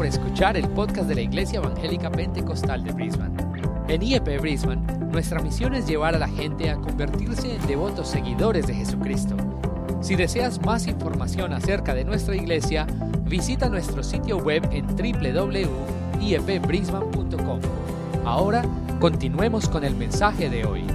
por 0.00 0.06
escuchar 0.06 0.56
el 0.56 0.66
podcast 0.70 1.06
de 1.08 1.14
la 1.14 1.20
Iglesia 1.20 1.58
Evangélica 1.58 2.10
Pentecostal 2.10 2.82
de 2.82 2.92
Brisbane. 2.92 3.36
En 3.86 4.02
IEP 4.02 4.40
Brisbane, 4.40 4.80
nuestra 5.12 5.42
misión 5.42 5.74
es 5.74 5.86
llevar 5.86 6.14
a 6.14 6.18
la 6.18 6.26
gente 6.26 6.70
a 6.70 6.76
convertirse 6.76 7.56
en 7.56 7.66
devotos 7.66 8.08
seguidores 8.08 8.66
de 8.66 8.76
Jesucristo. 8.76 9.36
Si 10.00 10.16
deseas 10.16 10.58
más 10.64 10.86
información 10.86 11.52
acerca 11.52 11.92
de 11.92 12.04
nuestra 12.04 12.34
iglesia, 12.34 12.86
visita 13.26 13.68
nuestro 13.68 14.02
sitio 14.02 14.38
web 14.38 14.66
en 14.72 14.86
www.iepbrisbane.com. 14.86 17.60
Ahora, 18.24 18.64
continuemos 19.00 19.68
con 19.68 19.84
el 19.84 19.94
mensaje 19.96 20.48
de 20.48 20.64
hoy. 20.64 20.86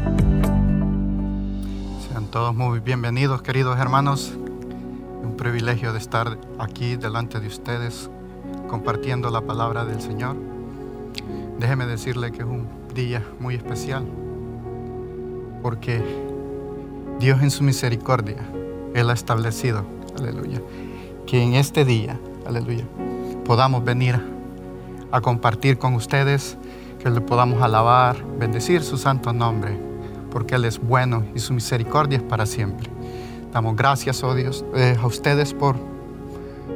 Sean 2.09 2.25
todos 2.31 2.55
muy 2.55 2.79
bienvenidos, 2.79 3.43
queridos 3.43 3.77
hermanos. 3.77 4.33
Un 5.21 5.35
privilegio 5.37 5.93
de 5.93 5.99
estar 5.99 6.39
aquí 6.57 6.95
delante 6.95 7.39
de 7.39 7.45
ustedes 7.45 8.09
compartiendo 8.67 9.29
la 9.29 9.41
palabra 9.41 9.85
del 9.85 10.01
Señor. 10.01 10.35
Déjeme 11.59 11.85
decirle 11.85 12.31
que 12.31 12.39
es 12.39 12.47
un 12.47 12.67
día 12.93 13.23
muy 13.39 13.55
especial 13.55 14.05
porque 15.65 15.99
Dios 17.19 17.41
en 17.41 17.49
su 17.49 17.63
misericordia, 17.63 18.37
Él 18.93 19.09
ha 19.09 19.13
establecido, 19.13 19.83
aleluya, 20.15 20.61
que 21.25 21.41
en 21.41 21.55
este 21.55 21.85
día, 21.85 22.19
aleluya, 22.45 22.85
podamos 23.45 23.83
venir 23.83 24.21
a 25.11 25.21
compartir 25.21 25.79
con 25.79 25.95
ustedes, 25.95 26.55
que 26.99 27.09
le 27.09 27.19
podamos 27.19 27.63
alabar, 27.63 28.17
bendecir 28.37 28.83
su 28.83 28.99
santo 28.99 29.33
nombre, 29.33 29.75
porque 30.29 30.53
Él 30.53 30.65
es 30.65 30.79
bueno 30.79 31.23
y 31.33 31.39
su 31.39 31.53
misericordia 31.53 32.17
es 32.17 32.23
para 32.23 32.45
siempre. 32.45 32.89
Damos 33.51 33.75
gracias, 33.75 34.23
oh 34.23 34.35
Dios, 34.35 34.63
eh, 34.75 34.95
a 35.01 35.07
ustedes 35.07 35.53
por 35.55 35.77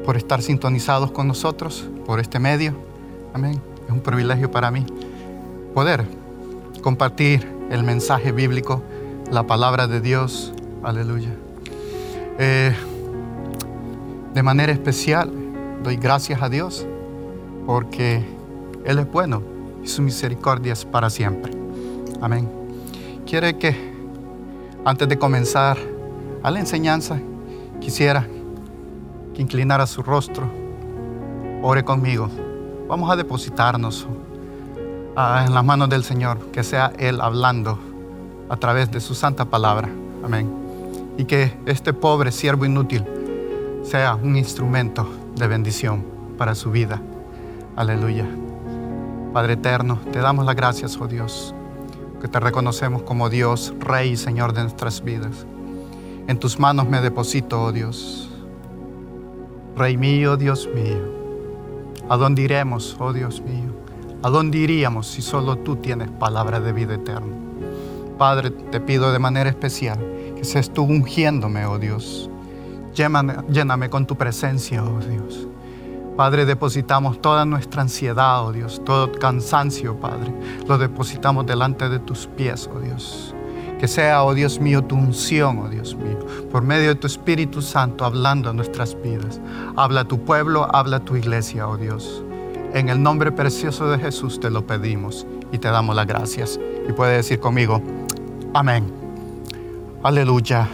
por 0.09 0.17
estar 0.17 0.41
sintonizados 0.41 1.11
con 1.11 1.27
nosotros 1.27 1.87
por 2.07 2.19
este 2.19 2.39
medio. 2.39 2.73
Amén. 3.31 3.61
Es 3.85 3.91
un 3.91 3.99
privilegio 3.99 4.49
para 4.49 4.71
mí 4.71 4.83
poder 5.75 6.03
compartir 6.81 7.47
el 7.69 7.83
mensaje 7.83 8.31
bíblico, 8.31 8.81
la 9.31 9.45
palabra 9.45 9.85
de 9.85 10.01
Dios. 10.01 10.51
Aleluya. 10.81 11.29
Eh, 12.39 12.75
de 14.33 14.41
manera 14.41 14.71
especial 14.71 15.31
doy 15.83 15.97
gracias 15.97 16.41
a 16.41 16.49
Dios 16.49 16.87
porque 17.67 18.25
Él 18.85 18.97
es 18.97 19.11
bueno 19.11 19.43
y 19.83 19.87
su 19.87 20.01
misericordia 20.01 20.73
es 20.73 20.85
para 20.85 21.11
siempre. 21.11 21.51
Amén. 22.19 22.49
Quiere 23.27 23.59
que 23.59 23.93
antes 24.85 25.07
de 25.07 25.19
comenzar 25.19 25.77
a 26.41 26.49
la 26.49 26.59
enseñanza, 26.59 27.19
quisiera 27.79 28.27
inclinara 29.39 29.87
su 29.87 30.03
rostro, 30.03 30.49
ore 31.61 31.83
conmigo. 31.83 32.29
Vamos 32.87 33.09
a 33.11 33.15
depositarnos 33.15 34.07
ah, 35.15 35.43
en 35.45 35.53
las 35.53 35.63
manos 35.63 35.89
del 35.89 36.03
Señor, 36.03 36.51
que 36.51 36.63
sea 36.63 36.91
Él 36.97 37.21
hablando 37.21 37.79
a 38.49 38.57
través 38.57 38.91
de 38.91 38.99
su 38.99 39.15
santa 39.15 39.45
palabra. 39.45 39.89
Amén. 40.23 40.51
Y 41.17 41.25
que 41.25 41.57
este 41.65 41.93
pobre 41.93 42.31
siervo 42.31 42.65
inútil 42.65 43.05
sea 43.83 44.15
un 44.15 44.35
instrumento 44.35 45.07
de 45.35 45.47
bendición 45.47 46.03
para 46.37 46.55
su 46.55 46.71
vida. 46.71 47.01
Aleluya. 47.75 48.27
Padre 49.33 49.53
eterno, 49.53 49.99
te 50.11 50.19
damos 50.19 50.45
las 50.45 50.55
gracias, 50.55 50.97
oh 50.99 51.07
Dios, 51.07 51.53
que 52.19 52.27
te 52.27 52.39
reconocemos 52.39 53.03
como 53.03 53.29
Dios, 53.29 53.73
Rey 53.79 54.11
y 54.11 54.17
Señor 54.17 54.53
de 54.53 54.63
nuestras 54.63 55.03
vidas. 55.03 55.45
En 56.27 56.39
tus 56.39 56.59
manos 56.59 56.87
me 56.87 56.99
deposito, 56.99 57.61
oh 57.61 57.71
Dios 57.71 58.28
Rey 59.79 59.95
mío, 59.95 60.35
Dios 60.35 60.67
mío, 60.75 60.97
¿a 62.09 62.17
dónde 62.17 62.41
iremos, 62.41 62.97
oh 62.99 63.13
Dios 63.13 63.39
mío? 63.39 63.73
¿A 64.21 64.29
dónde 64.29 64.57
iríamos 64.57 65.07
si 65.07 65.21
solo 65.21 65.57
tú 65.59 65.77
tienes 65.77 66.11
palabra 66.11 66.59
de 66.59 66.73
vida 66.73 66.95
eterna? 66.95 67.33
Padre, 68.17 68.51
te 68.51 68.81
pido 68.81 69.13
de 69.13 69.19
manera 69.19 69.49
especial 69.49 69.97
que 70.35 70.43
seas 70.43 70.69
tú 70.69 70.83
ungiéndome, 70.83 71.65
oh 71.65 71.79
Dios. 71.79 72.29
Lléname, 72.93 73.35
lléname 73.49 73.89
con 73.89 74.05
tu 74.05 74.17
presencia, 74.17 74.83
oh 74.83 74.99
Dios. 74.99 75.47
Padre, 76.17 76.45
depositamos 76.45 77.21
toda 77.21 77.45
nuestra 77.45 77.81
ansiedad, 77.81 78.45
oh 78.45 78.51
Dios, 78.51 78.81
todo 78.83 79.09
cansancio, 79.13 79.95
Padre. 79.95 80.33
Lo 80.67 80.77
depositamos 80.77 81.45
delante 81.45 81.87
de 81.87 81.99
tus 81.99 82.27
pies, 82.27 82.69
oh 82.75 82.81
Dios. 82.81 83.33
Que 83.79 83.87
sea, 83.87 84.23
oh 84.23 84.33
Dios 84.33 84.59
mío, 84.59 84.83
tu 84.83 84.95
unción, 84.95 85.59
oh 85.59 85.69
Dios 85.69 85.95
mío, 85.95 86.19
por 86.51 86.63
medio 86.63 86.89
de 86.89 86.95
tu 86.95 87.07
Espíritu 87.07 87.61
Santo 87.61 88.03
hablando 88.03 88.49
a 88.49 88.53
nuestras 88.53 89.01
vidas. 89.01 89.39
Habla 89.77 90.03
tu 90.03 90.19
pueblo, 90.19 90.67
habla 90.75 90.99
tu 90.99 91.15
iglesia, 91.15 91.67
oh 91.67 91.77
Dios. 91.77 92.21
En 92.73 92.89
el 92.89 93.01
nombre 93.01 93.31
precioso 93.31 93.89
de 93.89 93.97
Jesús 93.97 94.39
te 94.39 94.49
lo 94.49 94.67
pedimos 94.67 95.25
y 95.51 95.57
te 95.57 95.69
damos 95.69 95.95
las 95.95 96.05
gracias. 96.07 96.59
Y 96.89 96.91
puede 96.91 97.15
decir 97.15 97.39
conmigo, 97.39 97.81
amén. 98.53 98.91
Aleluya. 100.03 100.67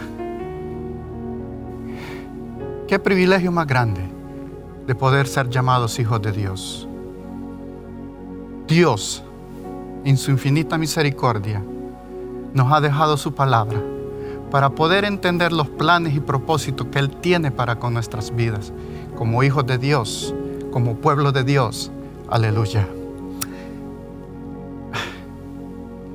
Qué 2.88 2.98
privilegio 2.98 3.52
más 3.52 3.66
grande 3.66 4.00
de 4.86 4.94
poder 4.94 5.26
ser 5.26 5.48
llamados 5.48 5.98
hijos 5.98 6.20
de 6.22 6.32
Dios. 6.32 6.88
Dios, 8.66 9.22
en 10.04 10.16
su 10.16 10.32
infinita 10.32 10.76
misericordia, 10.76 11.62
nos 12.56 12.72
ha 12.72 12.80
dejado 12.80 13.18
su 13.18 13.34
palabra 13.34 13.78
para 14.50 14.70
poder 14.70 15.04
entender 15.04 15.52
los 15.52 15.68
planes 15.68 16.14
y 16.14 16.20
propósitos 16.20 16.86
que 16.86 16.98
Él 16.98 17.10
tiene 17.10 17.50
para 17.50 17.78
con 17.78 17.92
nuestras 17.92 18.34
vidas, 18.34 18.72
como 19.14 19.42
hijos 19.42 19.66
de 19.66 19.76
Dios, 19.76 20.34
como 20.72 20.96
pueblo 20.96 21.32
de 21.32 21.44
Dios. 21.44 21.90
Aleluya. 22.30 22.88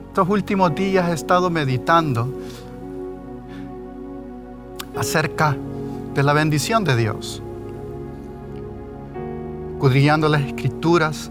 Estos 0.08 0.28
últimos 0.28 0.74
días 0.74 1.10
he 1.10 1.14
estado 1.14 1.52
meditando 1.52 2.28
acerca 4.98 5.56
de 6.16 6.24
la 6.24 6.34
bendición 6.34 6.84
de 6.84 6.96
Dios, 6.96 7.44
escudriñando 9.74 10.28
las 10.28 10.42
escrituras, 10.42 11.30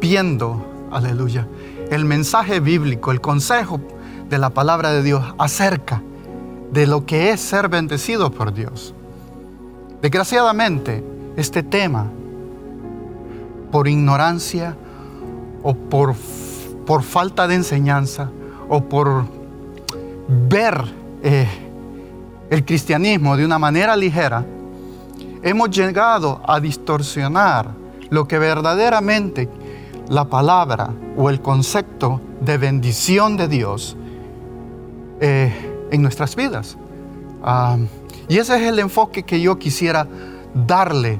viendo, 0.00 0.64
aleluya, 0.92 1.48
el 1.90 2.04
mensaje 2.04 2.60
bíblico, 2.60 3.10
el 3.10 3.20
consejo 3.20 3.80
de 4.28 4.38
la 4.38 4.50
palabra 4.50 4.90
de 4.92 5.02
Dios 5.02 5.24
acerca 5.38 6.02
de 6.70 6.86
lo 6.86 7.06
que 7.06 7.30
es 7.30 7.40
ser 7.40 7.68
bendecido 7.68 8.30
por 8.30 8.52
Dios. 8.52 8.94
Desgraciadamente, 10.02 11.02
este 11.36 11.62
tema, 11.62 12.06
por 13.72 13.88
ignorancia 13.88 14.76
o 15.62 15.74
por, 15.74 16.14
por 16.86 17.02
falta 17.02 17.48
de 17.48 17.56
enseñanza 17.56 18.30
o 18.68 18.82
por 18.82 19.24
ver 20.28 20.84
eh, 21.22 21.48
el 22.50 22.64
cristianismo 22.64 23.36
de 23.36 23.44
una 23.44 23.58
manera 23.58 23.96
ligera, 23.96 24.44
hemos 25.42 25.70
llegado 25.70 26.40
a 26.46 26.60
distorsionar 26.60 27.70
lo 28.10 28.26
que 28.26 28.38
verdaderamente 28.38 29.48
la 30.08 30.24
palabra 30.26 30.90
o 31.16 31.28
el 31.30 31.40
concepto 31.40 32.20
de 32.40 32.56
bendición 32.56 33.36
de 33.36 33.48
Dios 33.48 33.96
eh, 35.20 35.52
en 35.90 36.02
nuestras 36.02 36.36
vidas. 36.36 36.76
y 38.28 38.38
ese 38.38 38.56
es 38.56 38.62
el 38.62 38.78
enfoque 38.78 39.22
que 39.22 39.40
yo 39.40 39.58
quisiera 39.58 40.06
darle, 40.54 41.18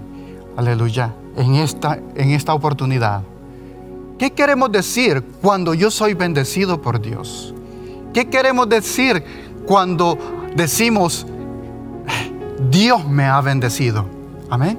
aleluya, 0.56 1.14
en 1.36 1.54
esta, 1.54 1.98
en 2.14 2.30
esta 2.30 2.54
oportunidad. 2.54 3.22
¿Qué 4.18 4.32
queremos 4.32 4.72
decir 4.72 5.22
cuando 5.40 5.74
yo 5.74 5.90
soy 5.90 6.14
bendecido 6.14 6.82
por 6.82 7.00
Dios? 7.00 7.54
¿Qué 8.12 8.28
queremos 8.28 8.68
decir 8.68 9.22
cuando 9.64 10.18
decimos, 10.56 11.26
Dios 12.70 13.08
me 13.08 13.24
ha 13.24 13.40
bendecido? 13.40 14.06
Amén. 14.50 14.78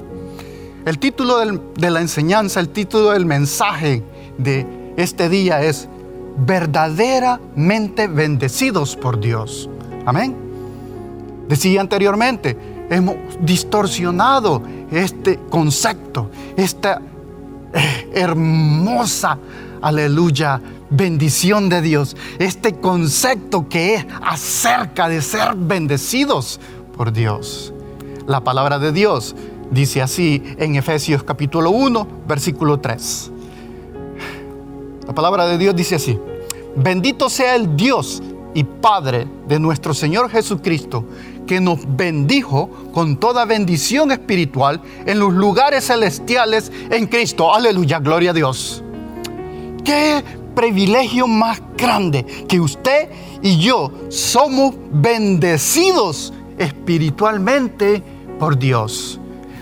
El 0.86 1.00
título 1.00 1.38
de 1.38 1.90
la 1.92 2.02
enseñanza, 2.02 2.60
el 2.60 2.70
título 2.70 3.12
del 3.12 3.26
mensaje 3.26 4.04
de 4.38 4.94
este 4.98 5.30
día 5.30 5.62
es 5.62 5.88
verdaderamente 6.46 8.08
bendecidos 8.08 8.96
por 8.96 9.20
Dios. 9.20 9.70
Amén. 10.06 10.36
Decía 11.48 11.82
anteriormente, 11.82 12.58
hemos 12.90 13.16
distorsionado 13.42 14.62
este 14.92 15.40
concepto, 15.50 16.30
esta 16.56 17.02
eh, 17.74 18.10
hermosa, 18.14 19.38
aleluya, 19.82 20.62
bendición 20.90 21.70
de 21.70 21.82
Dios, 21.82 22.16
este 22.40 22.76
concepto 22.80 23.68
que 23.68 23.96
es 23.96 24.06
acerca 24.22 25.10
de 25.10 25.22
ser 25.22 25.56
bendecidos 25.56 26.60
por 26.96 27.12
Dios. 27.12 27.74
La 28.28 28.44
palabra 28.44 28.80
de 28.80 28.92
Dios 28.92 29.36
dice 29.72 30.02
así 30.02 30.44
en 30.58 30.76
Efesios 30.76 31.24
capítulo 31.24 31.72
1, 31.72 32.08
versículo 32.28 32.80
3. 32.80 33.32
La 35.10 35.16
palabra 35.16 35.48
de 35.48 35.58
Dios 35.58 35.76
dice 35.76 35.96
así, 35.96 36.20
bendito 36.76 37.32
sea 37.32 37.56
el 37.56 37.76
Dios 37.76 38.22
y 38.54 38.64
Padre 38.64 39.28
de 39.48 39.60
nuestro 39.60 39.96
Señor 39.96 40.30
Jesucristo, 40.30 41.04
que 41.48 41.60
nos 41.60 41.80
bendijo 41.98 42.70
con 42.94 43.18
toda 43.18 43.46
bendición 43.46 44.12
espiritual 44.12 44.80
en 45.08 45.18
los 45.18 45.34
lugares 45.34 45.88
celestiales 45.88 46.72
en 46.92 47.08
Cristo. 47.08 47.52
Aleluya, 47.52 47.98
gloria 47.98 48.30
a 48.30 48.34
Dios. 48.36 48.84
Qué 49.84 50.24
privilegio 50.54 51.26
más 51.26 51.60
grande 51.76 52.24
que 52.48 52.60
usted 52.60 53.10
y 53.42 53.58
yo 53.58 53.92
somos 54.10 54.76
bendecidos 54.92 56.32
espiritualmente 56.60 58.04
por 58.38 58.60
Dios. 58.60 59.20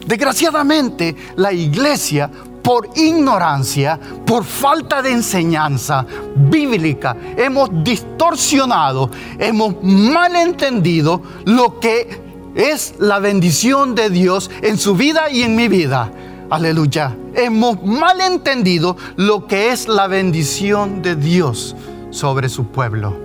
Desgraciadamente, 0.08 1.16
la 1.36 1.52
iglesia 1.52 2.32
por 2.68 2.90
ignorancia, 2.98 3.98
por 4.26 4.44
falta 4.44 5.02
de 5.02 5.14
enseñanza 5.14 6.06
bíblica, 6.36 7.16
hemos 7.38 7.70
distorsionado, 7.82 9.10
hemos 9.40 9.82
malentendido 9.82 11.22
lo 11.46 11.80
que 11.80 12.52
es 12.56 12.96
la 13.00 13.20
bendición 13.20 13.96
de 13.96 14.10
Dios 14.10 14.52
en 14.62 14.78
su 14.78 14.98
vida 14.98 15.30
y 15.30 15.44
en 15.44 15.56
mi 15.56 15.70
vida. 15.70 16.12
Aleluya. 16.50 17.16
Hemos 17.36 17.82
malentendido 17.86 18.98
lo 19.16 19.48
que 19.48 19.72
es 19.72 19.88
la 19.88 20.08
bendición 20.08 21.02
de 21.02 21.16
Dios 21.16 21.74
sobre 22.10 22.50
su 22.50 22.66
pueblo. 22.66 23.18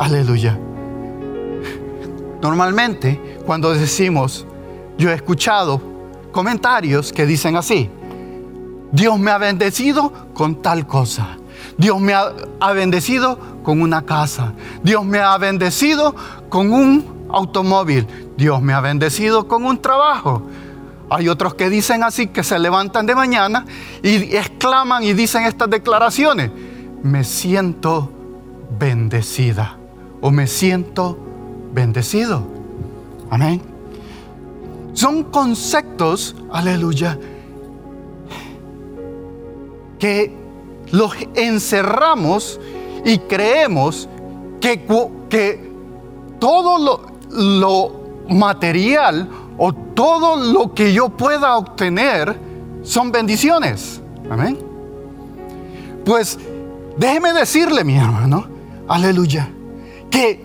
Aleluya. 0.00 0.58
Normalmente, 2.40 3.38
cuando 3.46 3.72
decimos, 3.72 4.44
yo 4.98 5.10
he 5.10 5.14
escuchado 5.14 5.80
comentarios 6.32 7.12
que 7.12 7.24
dicen 7.24 7.54
así, 7.54 7.88
Dios 8.92 9.18
me 9.18 9.30
ha 9.30 9.38
bendecido 9.38 10.12
con 10.34 10.62
tal 10.62 10.86
cosa. 10.86 11.38
Dios 11.78 11.98
me 12.00 12.12
ha, 12.12 12.72
bendecido 12.72 13.38
con 13.62 13.80
una 13.80 14.02
casa. 14.02 14.52
Dios 14.82 15.04
me 15.04 15.18
ha 15.18 15.36
bendecido 15.38 16.14
con 16.48 16.72
un 16.72 17.26
automóvil. 17.30 18.06
Dios 18.36 18.60
me 18.60 18.74
ha 18.74 18.80
bendecido 18.80 19.48
con 19.48 19.64
un 19.64 19.80
trabajo. 19.80 20.42
Hay 21.08 21.28
otros 21.28 21.54
que 21.54 21.70
dicen 21.70 22.02
así, 22.02 22.28
que 22.28 22.42
se 22.42 22.58
levantan 22.58 23.06
de 23.06 23.14
mañana 23.14 23.64
y 24.02 24.36
exclaman 24.36 25.02
y 25.02 25.14
dicen 25.14 25.44
estas 25.44 25.70
declaraciones. 25.70 26.50
Me 27.02 27.24
siento 27.24 28.10
bendecida 28.78 29.76
o 30.20 30.30
me 30.30 30.46
siento 30.46 31.18
bendecido. 31.72 32.46
Amén. 33.30 33.62
Son 34.92 35.24
conceptos, 35.24 36.36
aleluya, 36.50 37.18
que 40.02 40.34
los 40.90 41.14
encerramos 41.36 42.58
y 43.04 43.18
creemos 43.18 44.08
que, 44.60 44.84
que 45.30 45.72
todo 46.40 46.76
lo, 46.80 47.02
lo 47.30 48.24
material 48.28 49.28
o 49.56 49.72
todo 49.72 50.34
lo 50.34 50.74
que 50.74 50.92
yo 50.92 51.10
pueda 51.10 51.56
obtener 51.56 52.36
son 52.82 53.12
bendiciones. 53.12 54.02
Amén. 54.28 54.58
Pues 56.04 56.36
déjeme 56.96 57.32
decirle, 57.32 57.84
mi 57.84 57.96
hermano, 57.96 58.46
aleluya, 58.88 59.50
que 60.10 60.44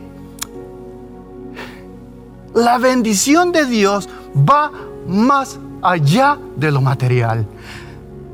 la 2.53 2.77
bendición 2.77 3.51
de 3.51 3.65
Dios 3.65 4.07
va 4.37 4.71
más 5.07 5.57
allá 5.81 6.37
de 6.55 6.71
lo 6.71 6.79
material. 6.79 7.47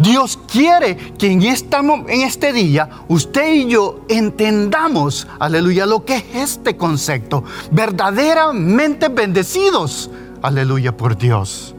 Dios 0.04 0.38
quiere 0.52 0.98
que 1.18 1.32
en, 1.32 1.42
en 1.42 2.22
este 2.22 2.52
día 2.52 2.90
usted 3.08 3.54
y 3.56 3.68
yo 3.70 4.02
entendamos, 4.10 5.28
aleluya, 5.40 5.86
lo 5.86 6.04
que 6.04 6.18
es 6.18 6.26
este 6.34 6.76
concepto. 6.76 7.44
Verdaderamente 7.72 9.08
bendecidos, 9.08 10.12
aleluya, 10.42 10.96
por 10.96 11.18
Dios. 11.18 11.74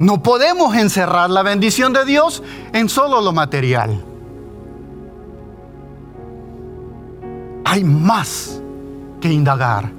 No 0.00 0.22
podemos 0.22 0.74
encerrar 0.74 1.30
la 1.30 1.42
bendición 1.42 1.92
de 1.92 2.04
Dios 2.04 2.42
en 2.72 2.88
solo 2.88 3.20
lo 3.20 3.32
material. 3.32 4.04
Hay 7.64 7.84
más 7.84 8.60
que 9.20 9.32
indagar, 9.32 9.92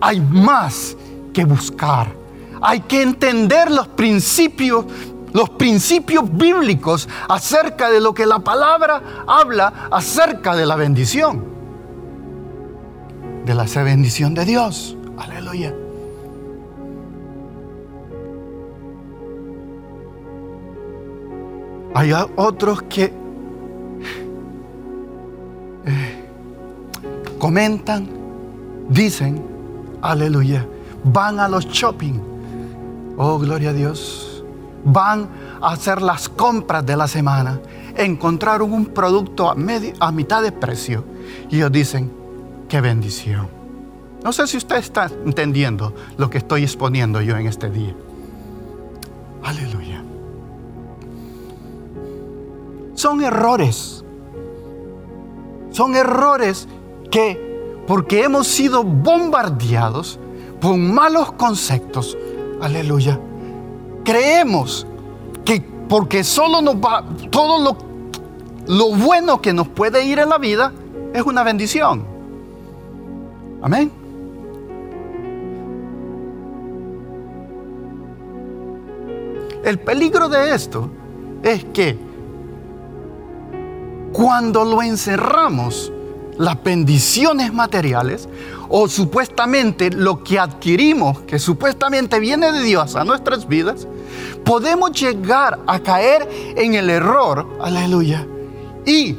hay 0.00 0.20
más 0.20 0.96
que 1.32 1.44
buscar, 1.44 2.12
hay 2.60 2.80
que 2.80 3.02
entender 3.02 3.70
los 3.70 3.88
principios 3.88 4.84
los 5.34 5.50
principios 5.50 6.24
bíblicos 6.32 7.08
acerca 7.28 7.90
de 7.90 8.00
lo 8.00 8.14
que 8.14 8.24
la 8.24 8.38
palabra 8.38 9.24
habla 9.26 9.88
acerca 9.90 10.54
de 10.54 10.64
la 10.64 10.76
bendición. 10.76 11.44
De 13.44 13.52
la 13.52 13.64
bendición 13.64 14.32
de 14.32 14.44
Dios. 14.44 14.96
Aleluya. 15.18 15.74
Hay 21.96 22.12
otros 22.36 22.82
que 22.82 23.12
eh, 25.84 26.28
comentan, 27.38 28.08
dicen, 28.88 29.44
aleluya, 30.00 30.64
van 31.02 31.40
a 31.40 31.48
los 31.48 31.66
shopping. 31.66 32.20
Oh, 33.16 33.38
gloria 33.38 33.70
a 33.70 33.72
Dios 33.72 34.33
van 34.84 35.28
a 35.60 35.72
hacer 35.72 36.02
las 36.02 36.28
compras 36.28 36.84
de 36.84 36.96
la 36.96 37.08
semana, 37.08 37.60
encontraron 37.96 38.72
un 38.72 38.86
producto 38.86 39.48
a, 39.48 39.56
a 40.00 40.12
mitad 40.12 40.42
de 40.42 40.52
precio 40.52 41.04
y 41.50 41.56
ellos 41.56 41.72
dicen, 41.72 42.12
qué 42.68 42.80
bendición. 42.80 43.48
No 44.22 44.32
sé 44.32 44.46
si 44.46 44.56
usted 44.56 44.76
está 44.76 45.10
entendiendo 45.26 45.92
lo 46.16 46.30
que 46.30 46.38
estoy 46.38 46.62
exponiendo 46.62 47.20
yo 47.20 47.36
en 47.36 47.46
este 47.46 47.68
día. 47.70 47.94
Aleluya. 49.42 50.02
Son 52.94 53.22
errores. 53.22 54.02
Son 55.70 55.94
errores 55.94 56.66
que, 57.10 57.82
porque 57.86 58.22
hemos 58.22 58.46
sido 58.46 58.82
bombardeados 58.82 60.18
por 60.60 60.76
malos 60.78 61.32
conceptos, 61.32 62.16
aleluya, 62.62 63.20
creemos 64.04 64.86
que 65.44 65.60
porque 65.88 66.22
solo 66.24 66.62
nos 66.62 66.76
va, 66.76 67.04
todo 67.30 67.62
lo, 67.62 67.76
lo 68.66 68.94
bueno 68.96 69.40
que 69.40 69.52
nos 69.52 69.68
puede 69.68 70.04
ir 70.04 70.18
en 70.18 70.28
la 70.28 70.38
vida 70.38 70.72
es 71.12 71.22
una 71.22 71.42
bendición. 71.42 72.04
Amén. 73.62 73.90
El 79.64 79.78
peligro 79.78 80.28
de 80.28 80.54
esto 80.54 80.90
es 81.42 81.64
que 81.66 81.96
cuando 84.12 84.64
lo 84.64 84.82
encerramos, 84.82 85.90
las 86.38 86.62
bendiciones 86.62 87.52
materiales 87.52 88.28
o 88.68 88.88
supuestamente 88.88 89.90
lo 89.90 90.24
que 90.24 90.38
adquirimos, 90.38 91.20
que 91.20 91.38
supuestamente 91.38 92.18
viene 92.18 92.50
de 92.52 92.62
Dios 92.62 92.96
a 92.96 93.04
nuestras 93.04 93.46
vidas, 93.46 93.86
podemos 94.44 94.92
llegar 94.92 95.60
a 95.66 95.78
caer 95.78 96.28
en 96.56 96.74
el 96.74 96.90
error, 96.90 97.46
aleluya, 97.60 98.26
y 98.84 99.16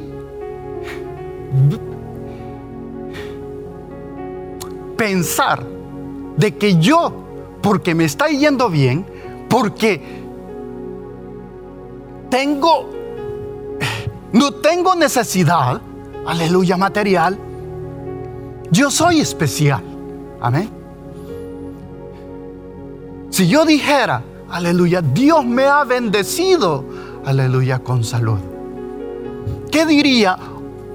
pensar 4.96 5.64
de 6.36 6.54
que 6.56 6.76
yo, 6.76 7.12
porque 7.62 7.94
me 7.94 8.04
está 8.04 8.28
yendo 8.28 8.68
bien, 8.68 9.06
porque 9.48 10.02
tengo, 12.30 12.90
no 14.32 14.52
tengo 14.52 14.94
necesidad, 14.94 15.80
aleluya, 16.26 16.76
material, 16.76 17.38
yo 18.70 18.90
soy 18.90 19.20
especial. 19.20 19.82
Amén. 20.40 20.68
Si 23.30 23.48
yo 23.48 23.64
dijera, 23.64 24.22
aleluya, 24.48 25.02
Dios 25.02 25.44
me 25.44 25.64
ha 25.64 25.84
bendecido, 25.84 26.84
aleluya, 27.24 27.78
con 27.80 28.04
salud. 28.04 28.38
¿Qué 29.70 29.84
diría 29.84 30.38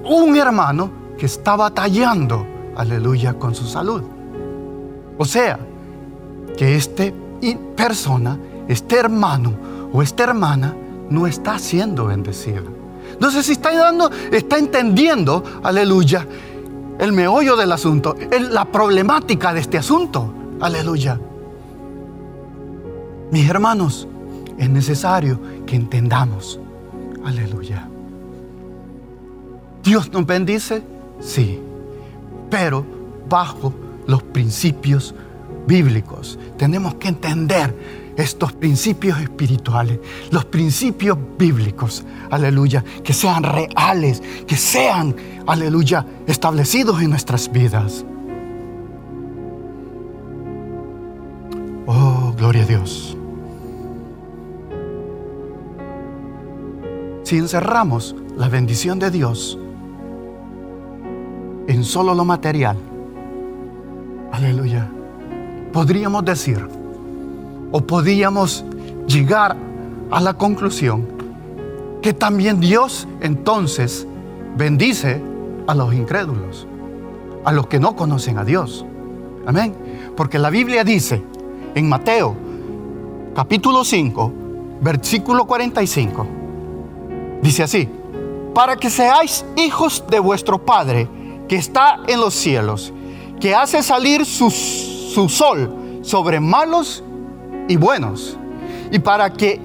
un 0.04 0.36
hermano 0.36 0.90
que 1.16 1.26
está 1.26 1.56
batallando, 1.56 2.46
aleluya, 2.76 3.34
con 3.34 3.54
su 3.54 3.66
salud? 3.66 4.02
O 5.18 5.24
sea, 5.24 5.58
que 6.56 6.76
esta 6.76 7.04
persona, 7.76 8.38
este 8.68 8.96
hermano 8.96 9.52
o 9.92 10.02
esta 10.02 10.24
hermana 10.24 10.74
no 11.10 11.26
está 11.26 11.58
siendo 11.58 12.06
bendecida. 12.06 12.62
Sé 13.30 13.42
si 13.42 13.52
está 13.52 13.74
dando, 13.74 14.10
está 14.30 14.58
entendiendo, 14.58 15.44
aleluya, 15.62 16.26
el 16.98 17.12
meollo 17.12 17.56
del 17.56 17.72
asunto, 17.72 18.16
la 18.50 18.64
problemática 18.64 19.52
de 19.52 19.60
este 19.60 19.78
asunto. 19.78 20.32
Aleluya. 20.60 21.18
Mis 23.30 23.48
hermanos, 23.48 24.06
es 24.58 24.68
necesario 24.68 25.40
que 25.66 25.76
entendamos. 25.76 26.60
Aleluya. 27.24 27.88
Dios 29.82 30.12
nos 30.12 30.26
bendice, 30.26 30.82
sí, 31.20 31.58
pero 32.50 32.84
bajo 33.28 33.72
los 34.06 34.22
principios 34.22 35.14
bíblicos. 35.66 36.38
Tenemos 36.56 36.94
que 36.96 37.08
entender 37.08 38.01
estos 38.16 38.52
principios 38.52 39.20
espirituales, 39.20 39.98
los 40.30 40.44
principios 40.44 41.18
bíblicos, 41.38 42.04
aleluya, 42.30 42.84
que 43.02 43.12
sean 43.12 43.42
reales, 43.42 44.22
que 44.46 44.56
sean, 44.56 45.14
aleluya, 45.46 46.04
establecidos 46.26 47.00
en 47.02 47.10
nuestras 47.10 47.50
vidas. 47.50 48.04
Oh, 51.86 52.34
gloria 52.36 52.62
a 52.62 52.66
Dios. 52.66 53.16
Si 57.24 57.38
encerramos 57.38 58.14
la 58.36 58.48
bendición 58.48 58.98
de 58.98 59.10
Dios 59.10 59.58
en 61.66 61.84
solo 61.84 62.14
lo 62.14 62.24
material, 62.24 62.76
aleluya, 64.32 64.88
podríamos 65.72 66.24
decir 66.24 66.81
o 67.72 67.80
podríamos 67.80 68.64
llegar 69.06 69.56
a 70.10 70.20
la 70.20 70.34
conclusión 70.34 71.08
que 72.02 72.12
también 72.12 72.60
Dios 72.60 73.08
entonces 73.20 74.06
bendice 74.56 75.22
a 75.66 75.74
los 75.74 75.94
incrédulos, 75.94 76.66
a 77.44 77.52
los 77.52 77.66
que 77.68 77.80
no 77.80 77.96
conocen 77.96 78.38
a 78.38 78.44
Dios. 78.44 78.84
Amén. 79.46 79.74
Porque 80.16 80.38
la 80.38 80.50
Biblia 80.50 80.84
dice 80.84 81.22
en 81.74 81.88
Mateo 81.88 82.36
capítulo 83.34 83.84
5, 83.84 84.32
versículo 84.80 85.46
45, 85.46 86.26
dice 87.40 87.62
así, 87.62 87.88
para 88.54 88.76
que 88.76 88.90
seáis 88.90 89.44
hijos 89.56 90.04
de 90.10 90.18
vuestro 90.18 90.58
Padre 90.64 91.08
que 91.48 91.56
está 91.56 92.00
en 92.06 92.20
los 92.20 92.34
cielos, 92.34 92.92
que 93.40 93.54
hace 93.54 93.82
salir 93.82 94.26
su, 94.26 94.50
su 94.50 95.28
sol 95.28 96.00
sobre 96.02 96.40
malos 96.40 97.02
y 97.68 97.76
buenos, 97.76 98.36
y 98.90 98.98
para 98.98 99.32
que 99.32 99.60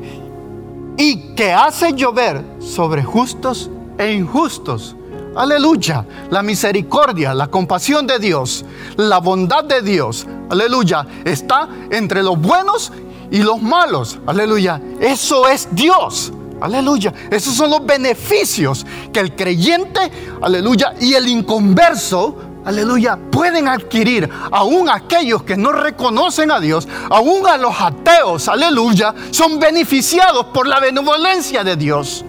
y 0.98 1.36
que 1.36 1.54
hace 1.54 1.94
llover 1.94 2.44
sobre 2.60 3.04
justos 3.04 3.70
e 3.98 4.14
injustos. 4.14 4.96
Aleluya, 5.36 6.04
la 6.32 6.42
misericordia, 6.42 7.36
la 7.36 7.48
compasión 7.48 8.08
de 8.08 8.18
Dios, 8.18 8.66
la 8.96 9.20
bondad 9.20 9.64
de 9.64 9.84
Dios, 9.84 10.26
aleluya, 10.50 11.06
está 11.24 11.70
entre 11.92 12.24
los 12.24 12.42
buenos 12.42 12.92
y 13.30 13.44
los 13.44 13.62
malos. 13.62 14.18
Aleluya, 14.26 14.82
eso 15.00 15.48
es 15.48 15.68
Dios. 15.72 16.34
Aleluya. 16.60 17.14
Esos 17.30 17.54
son 17.54 17.70
los 17.70 17.86
beneficios 17.86 18.86
que 19.14 19.20
el 19.20 19.36
creyente, 19.36 20.00
aleluya, 20.42 20.96
y 21.00 21.14
el 21.14 21.28
inconverso, 21.28 22.36
aleluya, 22.68 23.18
pueden 23.32 23.68
adquirir. 23.68 24.30
Aún 24.52 24.90
aquellos 24.90 25.44
que 25.44 25.56
no 25.56 25.72
reconocen 25.72 26.52
a 26.52 26.60
Dios, 26.60 26.88
aún 27.10 27.48
a 27.48 27.58
los 27.58 27.74
ateos, 27.80 28.48
aleluya, 28.50 29.16
son 29.32 29.58
beneficiados 29.58 30.48
por 30.48 30.68
la 30.68 30.80
benevolencia 30.80 31.64
de 31.64 31.76
Dios. 31.78 32.26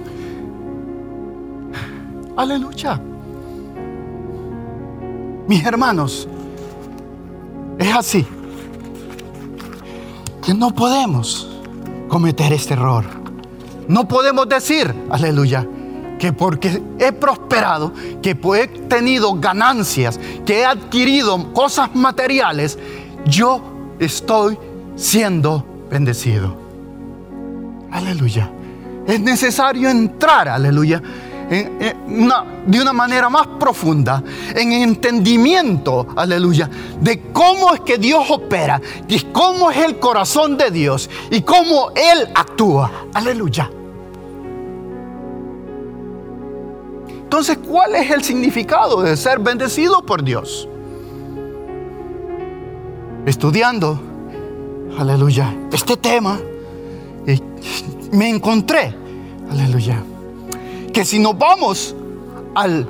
Aleluya. 2.37 3.01
Mis 5.49 5.65
hermanos, 5.65 6.29
es 7.79 7.95
así 7.95 8.25
que 10.45 10.55
no 10.55 10.71
podemos 10.73 11.49
cometer 12.09 12.53
este 12.53 12.75
error. 12.75 13.05
No 13.89 14.07
podemos 14.07 14.49
decir, 14.49 14.95
aleluya, 15.11 15.67
que 16.19 16.33
porque 16.33 16.83
he 16.99 17.13
prosperado, 17.13 17.93
que 18.23 18.31
he 18.31 18.67
tenido 18.89 19.35
ganancias, 19.35 20.19
que 20.45 20.61
he 20.61 20.65
adquirido 20.65 21.53
cosas 21.53 21.95
materiales, 21.95 22.79
yo 23.25 23.63
estoy 23.99 24.59
siendo 24.97 25.65
bendecido. 25.91 26.57
Aleluya. 27.91 28.51
Es 29.07 29.21
necesario 29.21 29.89
entrar, 29.89 30.49
aleluya, 30.49 31.03
de 31.49 32.81
una 32.83 32.93
manera 32.93 33.31
más 33.31 33.47
profunda, 33.59 34.23
en 34.55 34.71
entendimiento, 34.73 36.09
aleluya, 36.15 36.69
de 37.01 37.23
cómo 37.33 37.73
es 37.73 37.81
que 37.81 37.97
Dios 37.97 38.23
opera, 38.29 38.83
y 39.09 39.19
cómo 39.33 39.71
es 39.71 39.79
el 39.79 39.99
corazón 39.99 40.59
de 40.59 40.71
Dios 40.71 41.09
y 41.31 41.41
cómo 41.41 41.91
Él 41.93 42.29
actúa. 42.35 42.91
Aleluya. 43.15 43.71
Entonces, 47.29 47.59
¿cuál 47.59 47.95
es 47.95 48.11
el 48.11 48.25
significado 48.25 49.03
de 49.03 49.15
ser 49.15 49.39
bendecido 49.39 50.01
por 50.01 50.25
Dios? 50.25 50.67
Estudiando, 53.27 54.01
aleluya, 54.99 55.55
este 55.71 55.99
tema, 55.99 56.41
me 58.13 58.31
encontré, 58.31 58.95
aleluya, 59.51 60.03
que 60.91 61.05
si 61.05 61.19
nos 61.19 61.37
vamos 61.37 61.95
al 62.55 62.89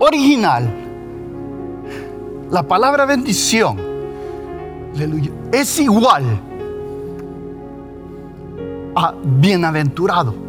original, 0.00 0.68
la 2.50 2.64
palabra 2.64 3.06
bendición, 3.06 3.78
aleluya, 4.92 5.30
es 5.52 5.78
igual 5.78 6.24
a 8.96 9.14
bienaventurado. 9.22 10.45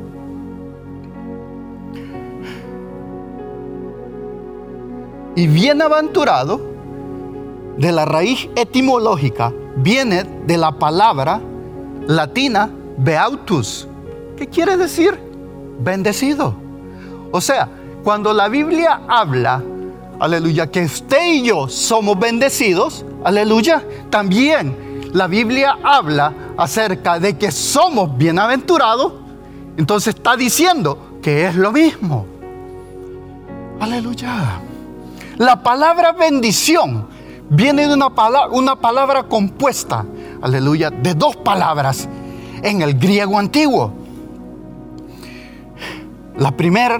Y 5.38 5.46
bienaventurado, 5.46 6.60
de 7.78 7.92
la 7.92 8.06
raíz 8.06 8.50
etimológica, 8.56 9.54
viene 9.76 10.24
de 10.48 10.58
la 10.58 10.72
palabra 10.72 11.40
latina 12.08 12.72
beautus. 12.98 13.88
¿Qué 14.36 14.48
quiere 14.48 14.78
decir? 14.78 15.16
Bendecido. 15.80 16.56
O 17.32 17.40
sea, 17.40 17.70
cuando 18.04 18.34
la 18.34 18.48
Biblia 18.48 19.02
habla, 19.08 19.62
aleluya, 20.20 20.72
que 20.72 20.86
usted 20.86 21.34
y 21.34 21.44
yo 21.44 21.70
somos 21.70 22.18
bendecidos, 22.18 23.06
aleluya, 23.24 23.86
también 24.10 25.12
la 25.14 25.28
Biblia 25.28 25.78
habla 25.84 26.34
acerca 26.58 27.20
de 27.20 27.38
que 27.38 27.52
somos 27.52 28.18
bienaventurados, 28.18 29.14
entonces 29.78 30.16
está 30.16 30.36
diciendo 30.36 31.20
que 31.22 31.46
es 31.46 31.54
lo 31.54 31.72
mismo. 31.72 32.26
Aleluya. 33.80 34.62
La 35.38 35.62
palabra 35.62 36.14
bendición 36.14 37.08
viene 37.50 37.88
de 37.88 37.94
una 37.94 38.10
palabra, 38.10 38.50
una 38.50 38.76
palabra 38.76 39.24
compuesta, 39.24 40.04
aleluya, 40.42 40.90
de 40.90 41.14
dos 41.14 41.36
palabras 41.36 42.10
en 42.64 42.82
el 42.82 42.98
griego 42.98 43.38
antiguo. 43.38 43.94
La 46.38 46.50
primera 46.50 47.00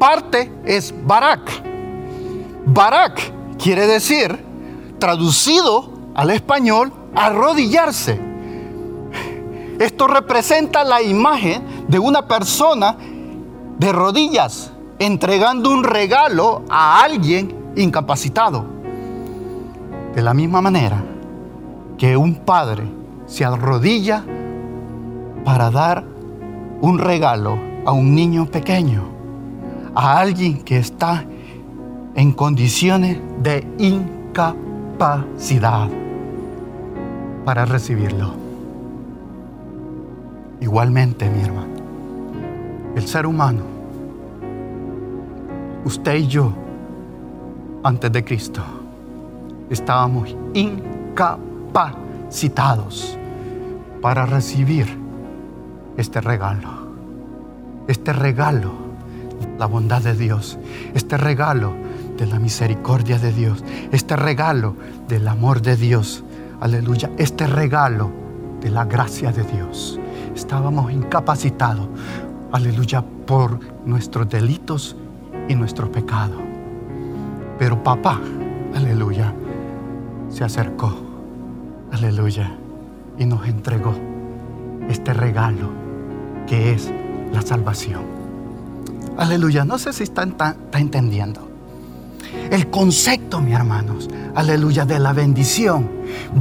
parte 0.00 0.52
es 0.64 0.92
barak. 1.06 1.48
Barak 2.66 3.20
quiere 3.56 3.86
decir, 3.86 4.36
traducido 4.98 5.90
al 6.16 6.30
español, 6.30 6.92
arrodillarse. 7.14 8.20
Esto 9.78 10.08
representa 10.08 10.82
la 10.82 11.02
imagen 11.02 11.86
de 11.86 12.00
una 12.00 12.26
persona 12.26 12.96
de 13.78 13.92
rodillas 13.92 14.73
entregando 15.04 15.70
un 15.70 15.84
regalo 15.84 16.62
a 16.70 17.02
alguien 17.02 17.54
incapacitado. 17.76 18.64
De 20.14 20.22
la 20.22 20.32
misma 20.32 20.62
manera 20.62 21.04
que 21.98 22.16
un 22.16 22.36
padre 22.36 22.84
se 23.26 23.44
arrodilla 23.44 24.24
para 25.44 25.70
dar 25.70 26.04
un 26.80 26.98
regalo 26.98 27.58
a 27.84 27.92
un 27.92 28.14
niño 28.14 28.46
pequeño, 28.46 29.02
a 29.94 30.18
alguien 30.18 30.62
que 30.62 30.78
está 30.78 31.26
en 32.14 32.32
condiciones 32.32 33.18
de 33.42 33.66
incapacidad 33.78 35.20
para 37.44 37.66
recibirlo. 37.66 38.32
Igualmente, 40.60 41.28
mi 41.28 41.42
hermano, 41.42 41.74
el 42.96 43.06
ser 43.06 43.26
humano 43.26 43.73
usted 45.84 46.16
y 46.16 46.26
yo, 46.26 46.52
antes 47.82 48.10
de 48.10 48.24
Cristo, 48.24 48.62
estábamos 49.70 50.36
incapacitados 50.54 53.16
para 54.00 54.26
recibir 54.26 54.86
este 55.96 56.20
regalo. 56.20 56.84
Este 57.86 58.12
regalo, 58.12 58.72
la 59.58 59.66
bondad 59.66 60.02
de 60.02 60.14
Dios. 60.14 60.58
Este 60.94 61.16
regalo 61.16 61.74
de 62.16 62.26
la 62.26 62.38
misericordia 62.38 63.18
de 63.18 63.32
Dios. 63.32 63.64
Este 63.92 64.16
regalo 64.16 64.74
del 65.08 65.28
amor 65.28 65.62
de 65.62 65.76
Dios. 65.76 66.24
Aleluya. 66.60 67.10
Este 67.18 67.46
regalo 67.46 68.10
de 68.60 68.70
la 68.70 68.84
gracia 68.84 69.32
de 69.32 69.44
Dios. 69.44 70.00
Estábamos 70.34 70.92
incapacitados. 70.92 71.88
Aleluya. 72.52 73.04
Por 73.26 73.58
nuestros 73.86 74.28
delitos 74.28 74.96
y 75.48 75.54
nuestro 75.54 75.90
pecado. 75.90 76.36
Pero 77.58 77.82
papá, 77.82 78.20
aleluya, 78.74 79.32
se 80.28 80.44
acercó 80.44 81.04
Aleluya. 81.94 82.50
Y 83.18 83.24
nos 83.24 83.46
entregó 83.46 83.94
este 84.88 85.14
regalo 85.14 85.70
que 86.48 86.72
es 86.72 86.90
la 87.32 87.40
salvación. 87.40 88.02
Aleluya. 89.16 89.64
No 89.64 89.78
sé 89.78 89.92
si 89.92 90.02
están 90.02 90.30
está 90.30 90.56
entendiendo. 90.78 91.48
El 92.50 92.68
concepto, 92.68 93.40
mis 93.40 93.54
hermanos, 93.54 94.08
aleluya, 94.34 94.84
de 94.84 94.98
la 94.98 95.12
bendición 95.12 95.88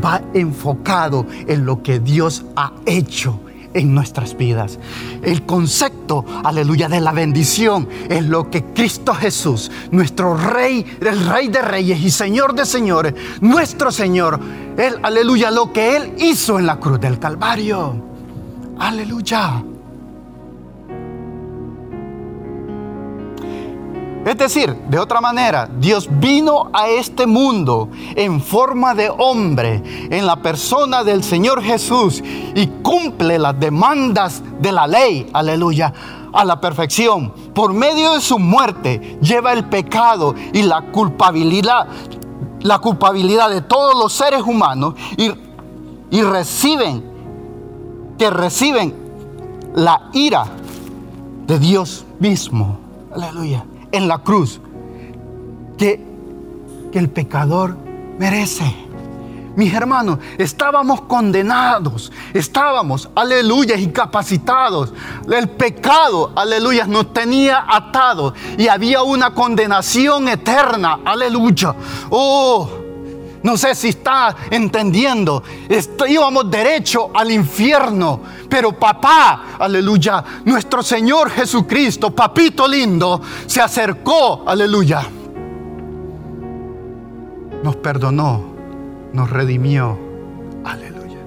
va 0.04 0.22
enfocado 0.34 1.28
en 1.48 1.66
lo 1.66 1.84
que 1.84 2.00
Dios 2.00 2.46
ha 2.56 2.74
hecho 2.88 3.40
en 3.74 3.94
nuestras 3.94 4.38
vidas. 4.38 4.80
El 5.22 5.46
concepto, 5.46 6.26
aleluya, 6.44 6.90
de 6.90 7.02
la 7.02 7.12
bendición 7.12 7.88
es 8.10 8.26
lo 8.26 8.50
que 8.50 8.64
Cristo 8.66 9.14
Jesús, 9.14 9.72
nuestro 9.92 10.36
Rey, 10.36 10.86
el 11.02 11.26
Rey 11.28 11.48
de 11.48 11.62
Reyes 11.62 12.00
y 12.00 12.10
Señor 12.10 12.54
de 12.54 12.66
Señores, 12.66 13.14
nuestro 13.42 13.92
Señor, 13.92 14.40
Él, 14.78 14.96
aleluya, 15.02 15.52
lo 15.52 15.72
que 15.72 15.96
Él 15.96 16.14
hizo 16.20 16.60
en 16.60 16.66
la 16.66 16.80
cruz 16.80 17.00
del 17.00 17.20
Calvario. 17.20 17.96
Aleluya. 18.80 19.64
Es 24.26 24.38
decir, 24.38 24.74
de 24.88 25.00
otra 25.00 25.20
manera, 25.20 25.70
Dios 25.80 26.08
vino 26.10 26.70
a 26.72 26.88
este 26.88 27.28
mundo 27.28 27.90
en 28.16 28.40
forma 28.40 28.96
de 28.96 29.10
hombre, 29.10 29.84
en 30.10 30.26
la 30.26 30.38
persona 30.38 31.04
del 31.04 31.24
Señor 31.24 31.62
Jesús, 31.62 32.24
y 32.56 32.68
cumple 32.82 33.38
las 33.38 33.60
demandas 33.60 34.42
de 34.62 34.72
la 34.72 34.88
ley, 34.88 35.30
aleluya, 35.34 35.94
a 36.32 36.46
la 36.46 36.62
perfección. 36.62 37.34
Por 37.54 37.74
medio 37.74 38.14
de 38.14 38.22
su 38.22 38.40
muerte 38.40 39.18
lleva 39.22 39.52
el 39.52 39.66
pecado 39.66 40.36
y 40.54 40.62
la 40.62 40.82
culpabilidad, 40.84 41.88
la 42.62 42.80
culpabilidad 42.80 43.50
de 43.50 43.62
todos 43.62 43.94
los 43.96 44.14
seres 44.14 44.42
humanos 44.42 44.94
y, 45.18 45.32
y 46.12 46.22
reciben, 46.22 47.04
que 48.18 48.30
reciben 48.30 48.96
la 49.76 50.10
ira 50.14 50.46
de 51.46 51.60
Dios 51.60 52.06
mismo. 52.20 52.80
Aleluya 53.14 53.66
en 53.94 54.10
la 54.10 54.18
cruz 54.18 54.60
que, 55.78 56.02
que 56.92 57.00
el 57.00 57.10
pecador 57.10 57.78
merece. 58.20 58.84
Mis 59.56 59.72
hermanos, 59.72 60.18
estábamos 60.40 61.02
condenados, 61.02 62.12
estábamos, 62.34 63.08
aleluya, 63.14 63.76
incapacitados. 63.76 64.92
El 65.32 65.48
pecado, 65.48 66.34
aleluya, 66.36 66.88
nos 66.88 67.14
tenía 67.14 67.64
atados 67.70 68.34
y 68.58 68.68
había 68.68 69.04
una 69.04 69.32
condenación 69.36 70.28
eterna, 70.28 71.02
aleluya. 71.06 71.76
Oh, 72.10 72.68
no 73.44 73.58
sé 73.58 73.76
si 73.76 73.90
está 73.90 74.36
entendiendo. 74.50 75.44
Íbamos 76.08 76.50
derecho 76.50 77.12
al 77.14 77.30
infierno. 77.30 78.22
Pero 78.54 78.72
papá, 78.72 79.56
aleluya, 79.58 80.24
nuestro 80.46 80.84
Señor 80.84 81.32
Jesucristo, 81.32 82.12
papito 82.12 82.68
lindo, 82.68 83.20
se 83.48 83.60
acercó, 83.60 84.44
aleluya. 84.48 85.02
Nos 87.64 87.76
perdonó, 87.78 88.44
nos 89.12 89.28
redimió, 89.32 89.98
aleluya. 90.64 91.18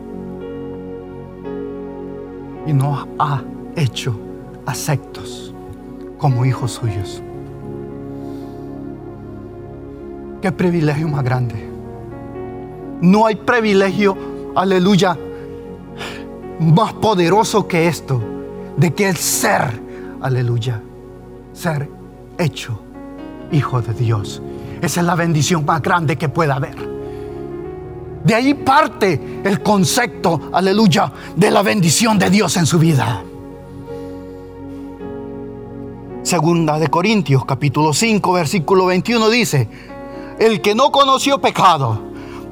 Y 2.64 2.72
nos 2.72 3.08
ha 3.18 3.42
hecho 3.74 4.16
aceptos 4.64 5.52
como 6.18 6.44
hijos 6.44 6.70
suyos. 6.70 7.20
Qué 10.40 10.52
privilegio 10.52 11.08
más 11.08 11.24
grande 11.24 11.76
no 13.00 13.26
hay 13.26 13.34
privilegio, 13.36 14.16
aleluya, 14.54 15.18
más 16.60 16.92
poderoso 16.94 17.66
que 17.66 17.88
esto, 17.88 18.20
de 18.76 18.94
que 18.94 19.08
el 19.08 19.16
ser, 19.16 19.80
aleluya, 20.20 20.82
ser 21.52 21.88
hecho 22.38 22.80
hijo 23.52 23.80
de 23.80 23.94
Dios. 23.94 24.42
Esa 24.80 25.00
es 25.00 25.06
la 25.06 25.14
bendición 25.14 25.64
más 25.64 25.80
grande 25.82 26.16
que 26.16 26.28
pueda 26.28 26.56
haber. 26.56 26.96
De 28.24 28.34
ahí 28.34 28.54
parte 28.54 29.40
el 29.44 29.62
concepto, 29.62 30.50
aleluya, 30.52 31.12
de 31.36 31.50
la 31.50 31.62
bendición 31.62 32.18
de 32.18 32.28
Dios 32.28 32.56
en 32.56 32.66
su 32.66 32.78
vida. 32.78 33.22
Segunda 36.22 36.78
de 36.80 36.88
Corintios 36.88 37.44
capítulo 37.44 37.92
5 37.92 38.32
versículo 38.32 38.86
21 38.86 39.30
dice, 39.30 39.68
el 40.40 40.60
que 40.60 40.74
no 40.74 40.90
conoció 40.90 41.40
pecado, 41.40 42.00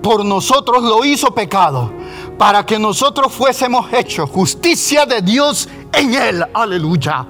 por 0.00 0.24
nosotros 0.24 0.84
lo 0.84 1.04
hizo 1.04 1.34
pecado, 1.34 1.90
para 2.38 2.64
que 2.64 2.78
nosotros 2.78 3.32
fuésemos 3.32 3.92
hechos 3.92 4.28
justicia 4.30 5.06
de 5.06 5.22
Dios 5.22 5.68
en 5.92 6.14
él. 6.14 6.44
Aleluya. 6.52 7.26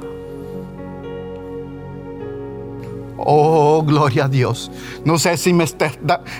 Oh, 3.17 3.83
gloria 3.87 4.25
a 4.25 4.29
Dios. 4.29 4.71
No 5.05 5.19
sé 5.19 5.37
si 5.37 5.53
me 5.53 5.65
está, 5.65 5.91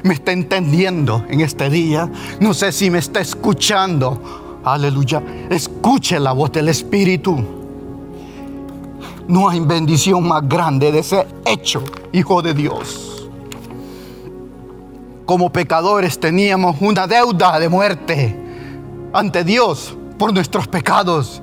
me 0.03 0.15
está 0.15 0.33
entendiendo 0.33 1.25
en 1.29 1.41
este 1.41 1.71
día. 1.71 2.11
No 2.41 2.53
sé 2.53 2.73
si 2.73 2.91
me 2.91 2.99
está 2.99 3.21
escuchando. 3.21 4.61
Aleluya. 4.65 5.23
Escuche 5.51 6.19
la 6.19 6.33
voz 6.33 6.53
del 6.53 6.69
Espíritu. 6.69 7.43
No 9.29 9.49
hay 9.49 9.61
bendición 9.61 10.27
más 10.27 10.47
grande 10.47 10.93
de 10.93 11.03
ser 11.03 11.27
hecho 11.47 11.83
hijo 12.13 12.43
de 12.43 12.53
Dios 12.53 13.15
como 15.25 15.51
pecadores 15.51 16.19
teníamos 16.21 16.77
una 16.81 17.07
deuda 17.07 17.59
de 17.59 17.69
muerte 17.69 18.44
ante 19.15 19.45
Dios 19.45 19.97
por 20.19 20.35
nuestros 20.35 20.69
pecados 20.69 21.41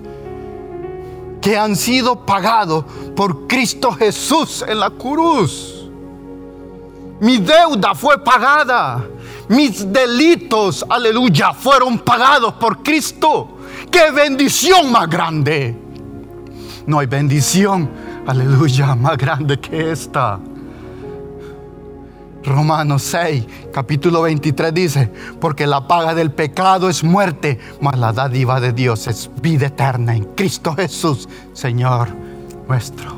que 1.42 1.58
han 1.58 1.76
sido 1.76 2.24
pagados 2.24 2.86
por 3.16 3.48
Cristo 3.48 3.92
Jesús 3.94 4.64
en 4.68 4.80
la 4.80 4.92
cruz. 4.92 5.90
Mi 7.20 7.38
deuda 7.38 7.96
fue 7.96 8.24
pagada. 8.24 9.04
Mis 9.48 9.92
delitos, 9.92 10.86
aleluya, 10.88 11.54
fueron 11.54 12.00
pagados 12.00 12.54
por 12.54 12.84
Cristo. 12.84 13.58
¡Qué 13.90 14.12
bendición 14.12 14.92
más 14.92 15.10
grande! 15.10 15.76
No 16.86 17.00
hay 17.00 17.08
bendición, 17.08 17.90
aleluya, 18.28 18.96
más 18.96 19.18
grande 19.18 19.60
que 19.60 19.92
esta. 19.92 20.40
Romanos 22.44 23.04
6, 23.04 23.46
capítulo 23.72 24.24
23 24.24 24.74
dice, 24.74 25.12
porque 25.40 25.68
la 25.68 25.88
paga 25.88 26.16
del 26.16 26.32
pecado 26.32 26.90
es 26.90 27.04
muerte, 27.04 27.60
mas 27.80 27.98
la 28.00 28.14
dádiva 28.14 28.60
de 28.60 28.74
Dios 28.74 29.08
es 29.08 29.30
vida 29.42 29.68
eterna 29.68 30.16
en 30.16 30.24
Cristo 30.36 30.74
Jesús, 30.76 31.30
Señor 31.54 32.10
nuestro. 32.68 33.12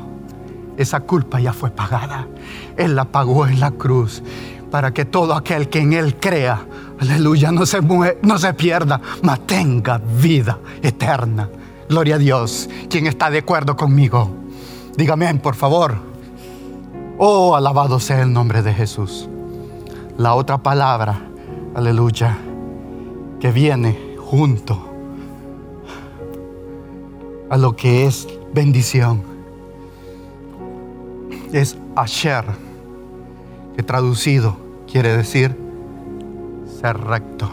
Esa 0.76 1.00
culpa 1.00 1.38
ya 1.38 1.52
fue 1.52 1.70
pagada. 1.70 2.26
Él 2.76 2.96
la 2.96 3.04
pagó 3.04 3.46
en 3.46 3.60
la 3.60 3.70
cruz 3.70 4.22
para 4.70 4.92
que 4.92 5.04
todo 5.04 5.34
aquel 5.34 5.68
que 5.68 5.78
en 5.78 5.92
Él 5.92 6.16
crea, 6.16 6.66
aleluya, 6.98 7.52
no 7.52 7.64
se, 7.64 7.80
no 7.80 8.38
se 8.38 8.54
pierda, 8.54 9.00
mas 9.22 9.46
tenga 9.46 9.98
vida 9.98 10.58
eterna. 10.82 11.48
Gloria 11.88 12.16
a 12.16 12.18
Dios. 12.18 12.68
¿Quién 12.90 13.06
está 13.06 13.30
de 13.30 13.38
acuerdo 13.38 13.76
conmigo? 13.76 14.34
Dígame, 14.96 15.32
por 15.36 15.54
favor. 15.54 16.13
Oh, 17.16 17.54
alabado 17.54 18.00
sea 18.00 18.22
el 18.22 18.32
nombre 18.32 18.62
de 18.62 18.74
Jesús. 18.74 19.28
La 20.18 20.34
otra 20.34 20.58
palabra, 20.58 21.20
aleluya, 21.74 22.36
que 23.38 23.52
viene 23.52 24.16
junto 24.18 24.76
a 27.48 27.56
lo 27.56 27.76
que 27.76 28.06
es 28.06 28.26
bendición, 28.52 29.22
es 31.52 31.76
asher, 31.94 32.44
que 33.76 33.84
traducido 33.84 34.56
quiere 34.90 35.16
decir 35.16 35.56
ser 36.80 36.98
recto. 36.98 37.48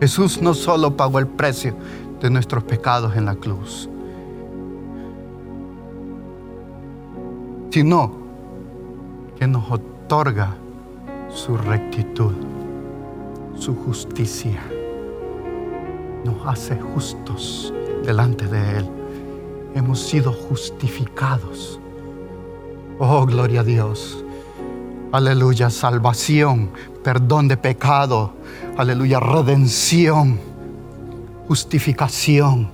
Jesús 0.00 0.40
no 0.40 0.54
solo 0.54 0.96
pagó 0.96 1.18
el 1.18 1.26
precio 1.26 1.76
de 2.20 2.30
nuestros 2.30 2.64
pecados 2.64 3.14
en 3.14 3.26
la 3.26 3.34
cruz, 3.34 3.88
sino 7.72 8.12
que 9.38 9.46
nos 9.46 9.70
otorga 9.70 10.54
su 11.30 11.56
rectitud, 11.56 12.34
su 13.56 13.74
justicia. 13.74 14.60
Nos 16.22 16.46
hace 16.46 16.78
justos 16.78 17.72
delante 18.04 18.46
de 18.46 18.78
Él. 18.78 18.88
Hemos 19.74 20.00
sido 20.00 20.34
justificados. 20.34 21.80
Oh, 22.98 23.24
gloria 23.24 23.60
a 23.60 23.64
Dios. 23.64 24.22
Aleluya, 25.10 25.70
salvación, 25.70 26.68
perdón 27.02 27.48
de 27.48 27.56
pecado. 27.56 28.34
Aleluya, 28.76 29.18
redención, 29.18 30.38
justificación. 31.48 32.68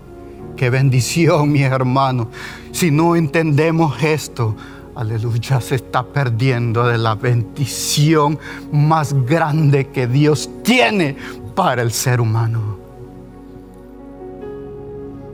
Qué 0.57 0.71
bendición, 0.71 1.53
mi 1.53 1.63
hermano. 1.63 2.31
Si 2.73 2.91
no 2.91 3.15
entendemos 3.15 4.03
esto, 4.03 4.57
aleluya, 4.99 5.61
se 5.61 5.77
está 5.77 6.03
perdiendo 6.03 6.85
de 6.85 6.99
la 6.99 7.15
bendición 7.15 8.37
más 8.73 9.13
grande 9.25 9.87
que 9.91 10.09
Dios 10.09 10.51
tiene 10.65 11.17
para 11.55 11.83
el 11.83 11.93
ser 11.93 12.21
humano. 12.21 12.77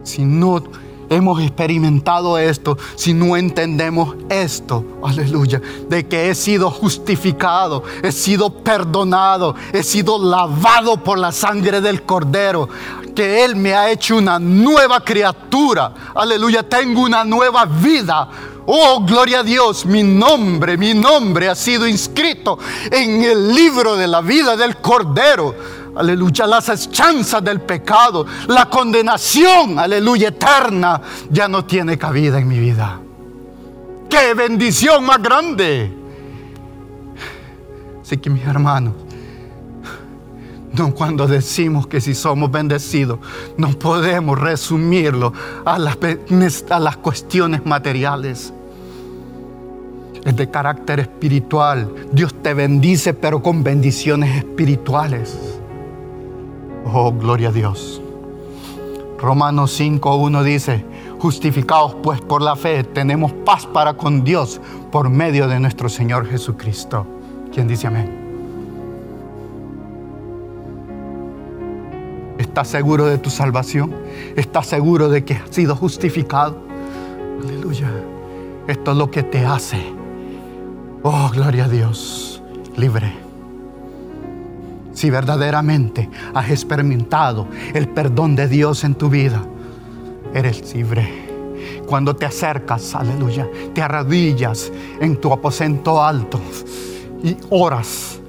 Si 0.02 0.22
no 0.22 0.62
hemos 1.08 1.40
experimentado 1.40 2.36
esto, 2.36 2.76
si 2.94 3.14
no 3.14 3.38
entendemos 3.38 4.16
esto, 4.28 4.84
aleluya, 5.02 5.62
de 5.88 6.06
que 6.06 6.28
he 6.28 6.34
sido 6.34 6.70
justificado, 6.70 7.84
he 8.02 8.12
sido 8.12 8.62
perdonado, 8.62 9.54
he 9.72 9.82
sido 9.82 10.22
lavado 10.22 10.98
por 10.98 11.16
la 11.16 11.32
sangre 11.32 11.80
del 11.80 12.02
cordero, 12.02 12.68
que 13.16 13.42
Él 13.42 13.56
me 13.56 13.72
ha 13.72 13.90
hecho 13.90 14.18
una 14.18 14.38
nueva 14.38 15.00
criatura, 15.02 15.94
aleluya, 16.14 16.62
tengo 16.62 17.00
una 17.00 17.24
nueva 17.24 17.64
vida. 17.64 18.28
Oh, 18.66 19.04
gloria 19.04 19.40
a 19.40 19.42
Dios, 19.42 19.84
mi 19.84 20.02
nombre, 20.02 20.76
mi 20.76 20.94
nombre 20.94 21.48
ha 21.48 21.54
sido 21.54 21.86
inscrito 21.86 22.58
en 22.90 23.22
el 23.22 23.54
libro 23.54 23.96
de 23.96 24.06
la 24.06 24.20
vida 24.20 24.56
del 24.56 24.76
Cordero 24.76 25.54
aleluya, 25.96 26.46
las 26.46 26.90
chanzas 26.90 27.42
del 27.42 27.60
pecado, 27.60 28.26
la 28.48 28.66
condenación, 28.66 29.78
aleluya, 29.78 30.28
eterna, 30.28 31.00
ya 31.30 31.48
no 31.48 31.64
tiene 31.64 31.96
cabida 31.98 32.38
en 32.38 32.48
mi 32.48 32.58
vida. 32.58 33.00
¡Qué 34.08 34.34
bendición 34.34 35.04
más 35.04 35.22
grande! 35.22 35.92
Así 38.02 38.18
que 38.18 38.28
mis 38.28 38.44
hermanos, 38.44 38.94
no 40.76 40.94
cuando 40.94 41.26
decimos 41.26 41.86
que 41.86 42.00
si 42.00 42.14
somos 42.14 42.50
bendecidos, 42.50 43.18
no 43.56 43.70
podemos 43.70 44.38
resumirlo 44.38 45.32
a 45.64 45.78
las, 45.78 45.98
a 46.70 46.80
las 46.80 46.96
cuestiones 46.96 47.64
materiales. 47.64 48.52
Es 50.24 50.36
de 50.36 50.50
carácter 50.50 51.00
espiritual. 51.00 51.92
Dios 52.12 52.34
te 52.42 52.54
bendice, 52.54 53.14
pero 53.14 53.42
con 53.42 53.62
bendiciones 53.62 54.38
espirituales. 54.38 55.38
Oh, 56.86 57.12
gloria 57.12 57.48
a 57.48 57.52
Dios. 57.52 58.00
Romanos 59.18 59.78
5.1 59.80 60.42
dice, 60.42 60.84
justificados 61.18 61.94
pues 62.02 62.20
por 62.20 62.42
la 62.42 62.56
fe, 62.56 62.84
tenemos 62.84 63.32
paz 63.32 63.66
para 63.66 63.94
con 63.94 64.24
Dios 64.24 64.60
por 64.90 65.08
medio 65.08 65.46
de 65.48 65.60
nuestro 65.60 65.88
Señor 65.88 66.26
Jesucristo. 66.26 67.06
¿Quién 67.52 67.68
dice 67.68 67.86
amén? 67.86 68.23
¿Estás 72.54 72.68
seguro 72.68 73.06
de 73.06 73.18
tu 73.18 73.30
salvación? 73.30 73.92
¿Estás 74.36 74.68
seguro 74.68 75.08
de 75.08 75.24
que 75.24 75.34
has 75.34 75.50
sido 75.50 75.74
justificado? 75.74 76.56
Aleluya. 77.42 77.90
Esto 78.68 78.92
es 78.92 78.96
lo 78.96 79.10
que 79.10 79.24
te 79.24 79.44
hace. 79.44 79.82
Oh, 81.02 81.28
gloria 81.34 81.64
a 81.64 81.68
Dios. 81.68 82.40
Libre 82.76 83.12
si 84.92 85.10
verdaderamente 85.10 86.08
has 86.32 86.48
experimentado 86.48 87.48
el 87.74 87.88
perdón 87.88 88.36
de 88.36 88.46
Dios 88.46 88.84
en 88.84 88.94
tu 88.94 89.08
vida, 89.08 89.44
eres 90.32 90.72
libre. 90.76 91.82
Cuando 91.88 92.14
te 92.14 92.24
acercas, 92.24 92.94
aleluya, 92.94 93.48
te 93.74 93.82
arrodillas 93.82 94.70
en 95.00 95.16
tu 95.16 95.32
aposento 95.32 96.00
alto 96.00 96.38
y 97.20 97.36
oras, 97.50 98.20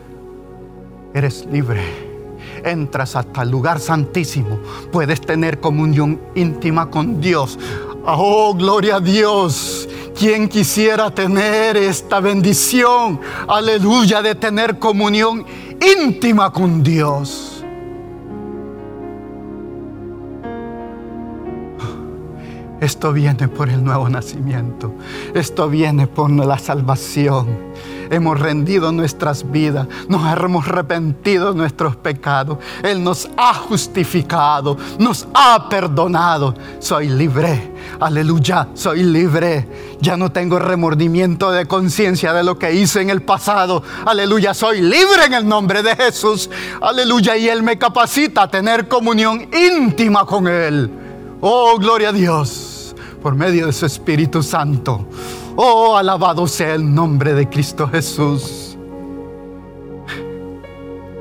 eres 1.14 1.46
libre. 1.46 2.05
Entras 2.65 3.15
hasta 3.15 3.43
el 3.43 3.51
lugar 3.51 3.80
santísimo, 3.80 4.60
puedes 4.91 5.21
tener 5.21 5.60
comunión 5.60 6.19
íntima 6.34 6.89
con 6.89 7.21
Dios. 7.21 7.60
Oh, 8.04 8.56
gloria 8.56 8.95
a 8.95 8.99
Dios. 8.99 9.88
¿Quién 10.17 10.49
quisiera 10.49 11.12
tener 11.12 11.78
esta 11.78 12.19
bendición? 12.19 13.21
Aleluya, 13.47 14.23
de 14.23 14.34
tener 14.34 14.80
comunión 14.80 15.45
íntima 15.80 16.51
con 16.51 16.82
Dios. 16.82 17.63
Esto 22.82 23.13
viene 23.13 23.47
por 23.47 23.69
el 23.69 23.84
nuevo 23.84 24.10
nacimiento. 24.10 24.91
Esto 25.36 25.69
viene 25.69 26.08
por 26.08 26.32
la 26.32 26.58
salvación 26.58 27.47
hemos 28.10 28.39
rendido 28.39 28.91
nuestras 28.91 29.50
vidas, 29.52 29.88
nos 30.08 30.22
hemos 30.38 30.68
arrepentido 30.68 31.54
nuestros 31.54 31.96
pecados. 31.96 32.58
Él 32.84 33.04
nos 33.04 33.30
ha 33.38 33.54
justificado, 33.54 34.78
nos 35.00 35.28
ha 35.34 35.68
perdonado. 35.70 36.54
Soy 36.80 37.10
libre, 37.10 37.72
aleluya, 38.00 38.70
soy 38.74 39.04
libre. 39.04 39.68
Ya 40.02 40.18
no 40.18 40.32
tengo 40.32 40.60
remordimiento 40.60 41.52
de 41.52 41.65
conciencia 41.65 42.34
de 42.34 42.44
lo 42.44 42.60
que 42.60 42.74
hice 42.74 43.02
en 43.02 43.10
el 43.10 43.22
pasado. 43.22 43.84
Aleluya, 44.06 44.54
soy 44.54 44.82
libre 44.82 45.26
en 45.26 45.34
el 45.34 45.48
nombre 45.48 45.82
de 45.84 45.96
Jesús. 45.96 46.50
Aleluya, 46.82 47.38
y 47.38 47.48
Él 47.48 47.63
me 47.63 47.78
capacita 47.78 48.44
a 48.44 48.52
tener 48.52 48.88
comunión 48.88 49.48
íntima 49.54 50.26
con 50.26 50.48
Él. 50.48 50.89
Oh, 51.41 51.78
gloria 51.78 52.10
a 52.10 52.13
Dios, 52.13 52.96
por 53.22 53.36
medio 53.36 53.68
de 53.68 53.74
su 53.74 53.86
Espíritu 53.86 54.41
Santo. 54.41 55.08
Oh, 55.58 55.96
alabado 55.96 56.48
sea 56.48 56.76
el 56.76 56.94
nombre 56.94 57.34
de 57.34 57.48
Cristo 57.48 57.88
Jesús. 57.88 58.78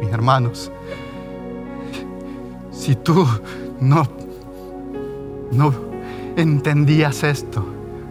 Mis 0.01 0.11
hermanos, 0.11 0.73
si 2.73 2.97
tú 2.97 3.25
no, 3.81 4.09
no 5.53 5.73
entendías 6.35 7.23
esto, 7.23 7.64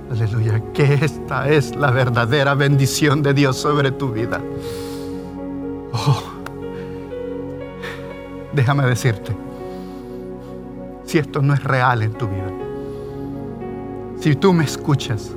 aleluya, 0.10 0.64
que 0.72 0.94
esta 0.94 1.50
es 1.50 1.76
la 1.76 1.92
verdadera 1.92 2.54
bendición 2.54 3.22
de 3.22 3.34
Dios 3.34 3.58
sobre 3.58 3.92
tu 3.92 4.14
vida. 4.14 4.42
Oh, 5.92 6.24
déjame 8.54 8.86
decirte, 8.86 9.36
si 11.04 11.18
esto 11.18 11.42
no 11.42 11.54
es 11.54 11.62
real 11.62 12.02
en 12.02 12.14
tu 12.14 12.28
vida, 12.28 12.48
si 14.22 14.36
tú 14.36 14.54
me 14.54 14.64
escuchas, 14.64 15.36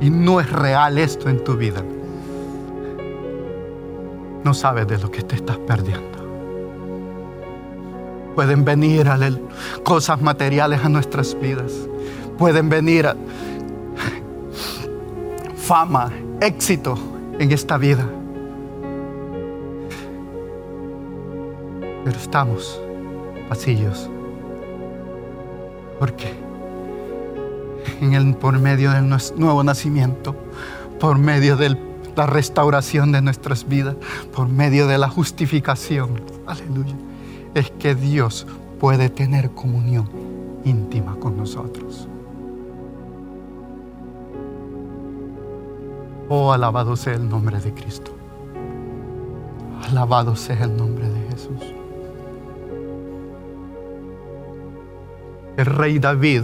y 0.00 0.10
no 0.10 0.40
es 0.40 0.50
real 0.50 0.98
esto 0.98 1.28
en 1.28 1.42
tu 1.42 1.56
vida, 1.56 1.82
no 4.44 4.54
sabes 4.54 4.86
de 4.86 4.98
lo 4.98 5.10
que 5.10 5.22
te 5.22 5.34
estás 5.36 5.58
perdiendo. 5.58 6.16
Pueden 8.36 8.64
venir 8.64 9.08
cosas 9.82 10.20
materiales 10.20 10.84
a 10.84 10.90
nuestras 10.90 11.34
vidas. 11.40 11.72
Pueden 12.36 12.68
venir 12.68 13.08
fama, 15.56 16.12
éxito 16.40 16.98
en 17.38 17.50
esta 17.50 17.78
vida. 17.78 18.06
Pero 22.04 22.16
estamos 22.18 22.80
pasillos. 23.48 24.08
¿Por 25.98 26.12
qué? 26.12 26.45
En 28.00 28.14
el, 28.14 28.34
por 28.34 28.58
medio 28.58 28.90
del 28.90 29.08
nuevo 29.36 29.62
nacimiento, 29.64 30.36
por 30.98 31.18
medio 31.18 31.56
de 31.56 31.76
la 32.16 32.26
restauración 32.26 33.12
de 33.12 33.22
nuestras 33.22 33.68
vidas, 33.68 33.96
por 34.34 34.48
medio 34.48 34.86
de 34.86 34.98
la 34.98 35.08
justificación. 35.08 36.20
Aleluya. 36.46 36.96
Es 37.54 37.70
que 37.70 37.94
Dios 37.94 38.46
puede 38.80 39.10
tener 39.10 39.50
comunión 39.50 40.08
íntima 40.64 41.16
con 41.16 41.36
nosotros. 41.36 42.08
Oh, 46.28 46.52
alabado 46.52 46.96
sea 46.96 47.14
el 47.14 47.28
nombre 47.28 47.60
de 47.60 47.72
Cristo. 47.72 48.12
Alabado 49.88 50.34
sea 50.34 50.64
el 50.64 50.76
nombre 50.76 51.08
de 51.08 51.20
Jesús. 51.30 51.74
El 55.56 55.66
rey 55.66 55.98
David 55.98 56.42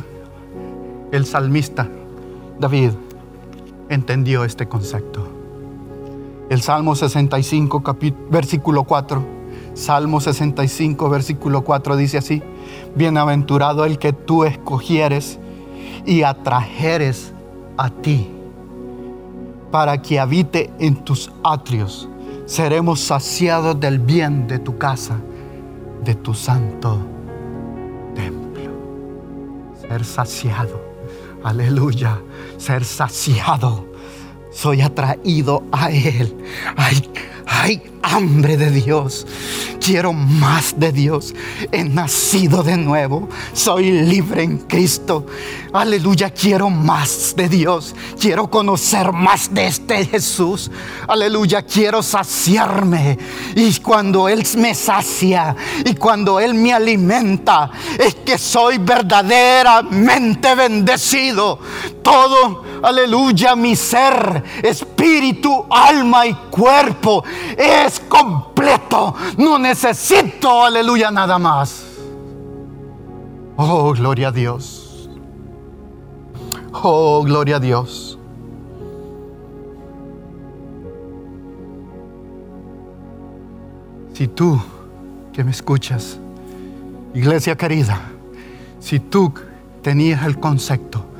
el 1.12 1.26
salmista 1.26 1.88
David 2.58 2.92
entendió 3.88 4.44
este 4.44 4.66
concepto. 4.66 5.28
El 6.48 6.62
Salmo 6.62 6.94
65, 6.94 7.82
versículo 8.30 8.84
4. 8.84 9.24
Salmo 9.74 10.20
65, 10.20 11.08
versículo 11.10 11.64
4 11.64 11.96
dice 11.96 12.18
así, 12.18 12.42
Bienaventurado 12.94 13.84
el 13.84 13.98
que 13.98 14.12
tú 14.12 14.44
escogieres 14.44 15.38
y 16.06 16.22
atrajeres 16.22 17.32
a 17.76 17.90
ti, 17.90 18.30
para 19.70 20.00
que 20.02 20.20
habite 20.20 20.70
en 20.78 20.96
tus 20.96 21.32
atrios. 21.42 22.08
Seremos 22.46 23.00
saciados 23.00 23.78
del 23.80 23.98
bien 23.98 24.46
de 24.46 24.58
tu 24.58 24.78
casa, 24.78 25.16
de 26.04 26.14
tu 26.14 26.34
santo 26.34 26.98
templo. 28.14 28.72
Ser 29.80 30.04
saciado 30.04 30.81
aleluya, 31.44 32.20
ser 32.58 32.84
saciado. 32.84 33.86
Soy 34.52 34.82
atraído 34.82 35.64
a 35.72 35.90
Él. 35.90 36.36
Hay, 36.76 37.10
hay 37.46 37.82
hambre 38.02 38.56
de 38.56 38.70
Dios. 38.70 39.26
Quiero 39.84 40.12
más 40.12 40.78
de 40.78 40.92
Dios. 40.92 41.34
He 41.72 41.82
nacido 41.82 42.62
de 42.62 42.76
nuevo. 42.76 43.28
Soy 43.52 43.90
libre 43.90 44.44
en 44.44 44.58
Cristo. 44.58 45.26
Aleluya. 45.72 46.30
Quiero 46.30 46.70
más 46.70 47.34
de 47.36 47.48
Dios. 47.48 47.94
Quiero 48.20 48.48
conocer 48.48 49.12
más 49.12 49.52
de 49.52 49.66
este 49.66 50.04
Jesús. 50.06 50.70
Aleluya. 51.08 51.62
Quiero 51.62 52.00
saciarme. 52.02 53.18
Y 53.56 53.74
cuando 53.80 54.28
Él 54.28 54.46
me 54.56 54.72
sacia 54.74 55.56
y 55.84 55.94
cuando 55.94 56.38
Él 56.38 56.54
me 56.54 56.72
alimenta, 56.72 57.70
es 57.98 58.14
que 58.14 58.38
soy 58.38 58.78
verdaderamente 58.78 60.54
bendecido. 60.54 61.58
Todo, 62.02 62.62
aleluya, 62.82 63.54
mi 63.54 63.76
ser, 63.76 64.42
espíritu, 64.62 65.66
alma 65.70 66.26
y 66.26 66.34
cuerpo 66.34 67.24
es 67.56 68.00
completo. 68.00 69.14
No 69.38 69.58
necesito, 69.58 70.64
aleluya, 70.64 71.10
nada 71.10 71.38
más. 71.38 71.84
Oh, 73.56 73.92
gloria 73.92 74.28
a 74.28 74.32
Dios. 74.32 75.08
Oh, 76.72 77.22
gloria 77.22 77.56
a 77.56 77.60
Dios. 77.60 78.18
Si 84.14 84.28
tú 84.28 84.60
que 85.32 85.44
me 85.44 85.50
escuchas, 85.50 86.18
iglesia 87.14 87.56
querida, 87.56 88.00
si 88.80 89.00
tú 89.00 89.32
tenías 89.82 90.24
el 90.24 90.38
concepto 90.38 91.11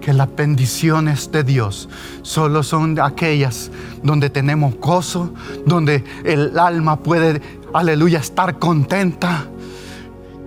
que 0.00 0.12
las 0.12 0.34
bendiciones 0.34 1.30
de 1.30 1.44
Dios 1.44 1.88
solo 2.22 2.62
son 2.62 2.98
aquellas 2.98 3.70
donde 4.02 4.30
tenemos 4.30 4.74
gozo, 4.76 5.32
donde 5.66 6.04
el 6.24 6.58
alma 6.58 6.96
puede, 6.96 7.40
aleluya, 7.72 8.18
estar 8.20 8.58
contenta. 8.58 9.46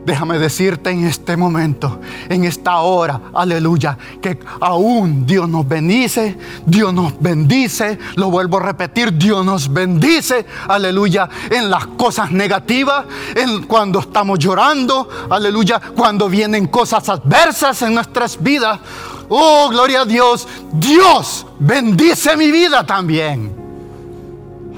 Déjame 0.05 0.37
decirte 0.37 0.89
en 0.89 1.05
este 1.05 1.37
momento, 1.37 2.01
en 2.27 2.43
esta 2.43 2.79
hora, 2.79 3.21
aleluya, 3.33 3.97
que 4.21 4.37
aún 4.59 5.25
Dios 5.25 5.47
nos 5.47 5.65
bendice, 5.65 6.37
Dios 6.65 6.93
nos 6.93 7.17
bendice, 7.21 7.97
lo 8.15 8.29
vuelvo 8.29 8.57
a 8.57 8.63
repetir, 8.63 9.13
Dios 9.17 9.45
nos 9.45 9.71
bendice, 9.71 10.45
aleluya, 10.67 11.29
en 11.49 11.69
las 11.69 11.87
cosas 11.87 12.31
negativas, 12.31 13.05
en 13.33 13.63
cuando 13.63 13.99
estamos 13.99 14.39
llorando, 14.39 15.07
aleluya, 15.29 15.79
cuando 15.95 16.27
vienen 16.27 16.67
cosas 16.67 17.07
adversas 17.07 17.81
en 17.83 17.93
nuestras 17.93 18.41
vidas. 18.43 18.81
Oh, 19.35 19.67
gloria 19.67 20.01
a 20.01 20.05
Dios. 20.05 20.47
Dios 20.73 21.47
bendice 21.57 22.37
mi 22.37 22.51
vida 22.51 22.85
también. 22.85 23.51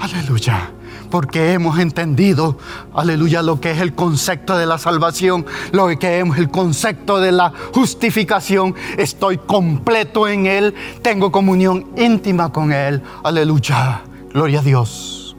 Aleluya. 0.00 0.70
Porque 1.10 1.52
hemos 1.52 1.78
entendido, 1.78 2.56
aleluya, 2.94 3.42
lo 3.42 3.60
que 3.60 3.72
es 3.72 3.80
el 3.80 3.94
concepto 3.94 4.56
de 4.56 4.64
la 4.64 4.78
salvación, 4.78 5.44
lo 5.72 5.88
que 5.98 6.20
es 6.20 6.38
el 6.38 6.48
concepto 6.48 7.20
de 7.20 7.32
la 7.32 7.52
justificación. 7.74 8.74
Estoy 8.96 9.36
completo 9.36 10.26
en 10.26 10.46
Él, 10.46 10.74
tengo 11.02 11.30
comunión 11.30 11.88
íntima 11.94 12.50
con 12.50 12.72
Él. 12.72 13.02
Aleluya. 13.24 14.04
Gloria 14.32 14.60
a 14.60 14.62
Dios. 14.62 15.36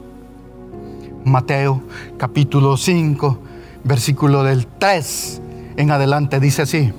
Mateo 1.25 1.81
capítulo 2.17 2.77
5, 2.77 3.39
versículo 3.83 4.43
del 4.43 4.67
3 4.67 5.41
en 5.75 5.89
adelante 5.89 6.39
dice 6.39 6.61
así 6.61 6.93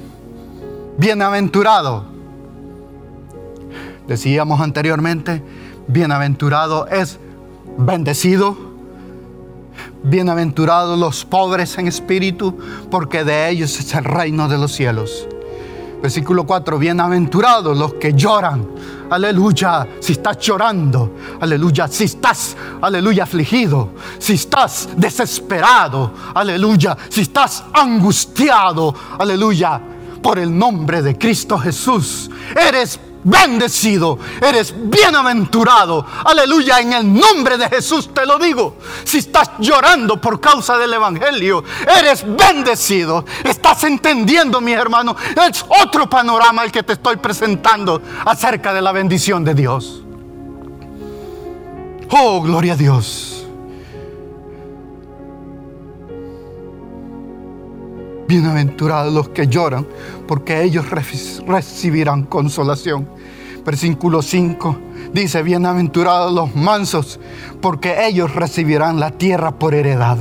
bienaventurado. 0.99 2.05
Decíamos 4.07 4.61
anteriormente, 4.61 5.43
bienaventurado 5.87 6.87
es 6.89 7.19
bendecido. 7.79 8.69
Bienaventurados 10.03 10.99
los 10.99 11.25
pobres 11.25 11.79
en 11.79 11.89
espíritu, 11.89 12.57
porque 12.91 13.25
de 13.25 13.49
ellos 13.49 13.79
es 13.79 13.95
el 13.95 14.05
reino 14.05 14.49
de 14.49 14.59
los 14.59 14.73
cielos. 14.73 15.27
Versículo 16.03 16.47
4, 16.47 16.79
bienaventurados 16.79 17.77
los 17.77 17.95
que 17.95 18.13
lloran. 18.15 18.67
Aleluya, 19.11 19.87
si 20.01 20.13
estás 20.13 20.39
llorando. 20.39 21.17
Aleluya, 21.41 21.89
si 21.89 22.05
estás, 22.05 22.57
aleluya, 22.81 23.25
afligido. 23.25 23.91
Si 24.19 24.35
estás 24.35 24.89
desesperado. 24.97 26.13
Aleluya, 26.35 26.97
si 27.09 27.23
estás 27.23 27.65
angustiado. 27.73 28.95
Aleluya 29.19 29.81
por 30.23 30.39
el 30.39 30.57
nombre 30.57 31.03
de 31.03 31.17
Cristo 31.17 31.59
Jesús. 31.59 32.31
Eres 32.55 33.01
bendecido, 33.25 34.19
eres 34.41 34.75
bienaventurado. 34.77 36.05
Aleluya, 36.25 36.81
en 36.81 36.93
el 36.93 37.15
nombre 37.15 37.59
de 37.59 37.69
Jesús 37.69 38.13
te 38.13 38.25
lo 38.27 38.39
digo. 38.39 38.79
Si 39.05 39.19
estás 39.19 39.51
llorando 39.59 40.21
por 40.21 40.41
causa 40.41 40.79
del 40.79 40.93
Evangelio, 40.95 41.65
eres 41.99 42.25
bendecido. 42.27 43.25
Estás 43.45 43.85
entendiendo, 43.85 44.61
mi 44.61 44.73
hermano. 44.73 45.17
Es 45.49 45.65
otro 45.83 46.09
panorama 46.09 46.65
el 46.65 46.73
que 46.73 46.83
te 46.83 46.95
estoy 46.95 47.17
presentando 47.17 48.01
acerca 48.25 48.73
de 48.73 48.83
la 48.83 48.93
bendición 48.93 49.45
de 49.45 49.55
Dios. 49.55 50.03
Oh, 52.11 52.41
gloria 52.41 52.73
a 52.73 52.77
Dios. 52.77 53.38
Bienaventurados 58.29 59.11
los 59.11 59.31
que 59.31 59.49
lloran, 59.49 59.87
porque 60.27 60.63
ellos 60.63 60.85
recibirán 60.91 62.25
consolación. 62.25 63.09
Versículo 63.65 64.21
5 64.21 64.77
dice, 65.15 65.43
bienaventurados 65.43 66.31
los 66.35 66.55
mansos, 66.55 67.19
porque 67.63 68.07
ellos 68.07 68.35
recibirán 68.35 69.01
la 69.01 69.13
tierra 69.13 69.53
por 69.53 69.75
heredad. 69.75 70.19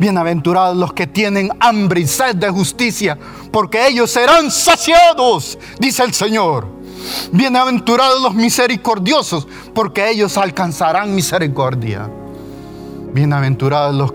Bienaventurados 0.00 0.76
los 0.76 0.92
que 0.92 1.06
tienen 1.06 1.50
hambre 1.60 2.00
y 2.00 2.08
sed 2.08 2.34
de 2.34 2.50
justicia, 2.50 3.16
porque 3.52 3.86
ellos 3.86 4.10
serán 4.10 4.50
saciados, 4.50 5.60
dice 5.78 6.02
el 6.02 6.12
Señor. 6.12 6.66
Bienaventurados 7.30 8.20
los 8.20 8.34
misericordiosos, 8.34 9.46
porque 9.72 10.10
ellos 10.10 10.36
alcanzarán 10.36 11.14
misericordia. 11.14 12.10
Bienaventurados 13.14 13.94
los 13.94 14.12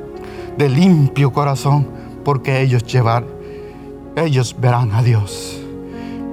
de 0.57 0.67
limpio 0.67 1.31
corazón, 1.31 1.94
porque 2.25 2.61
ellos 2.61 2.83
llevar, 2.83 3.23
ellos 4.15 4.55
verán 4.59 4.91
a 4.93 5.03
Dios. 5.03 5.61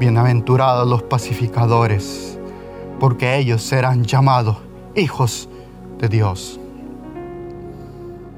Bienaventurados 0.01 0.89
los 0.89 1.03
pacificadores, 1.03 2.39
porque 2.99 3.37
ellos 3.37 3.63
serán 3.63 4.03
llamados 4.03 4.57
hijos 4.97 5.49
de 5.99 6.09
Dios. 6.09 6.59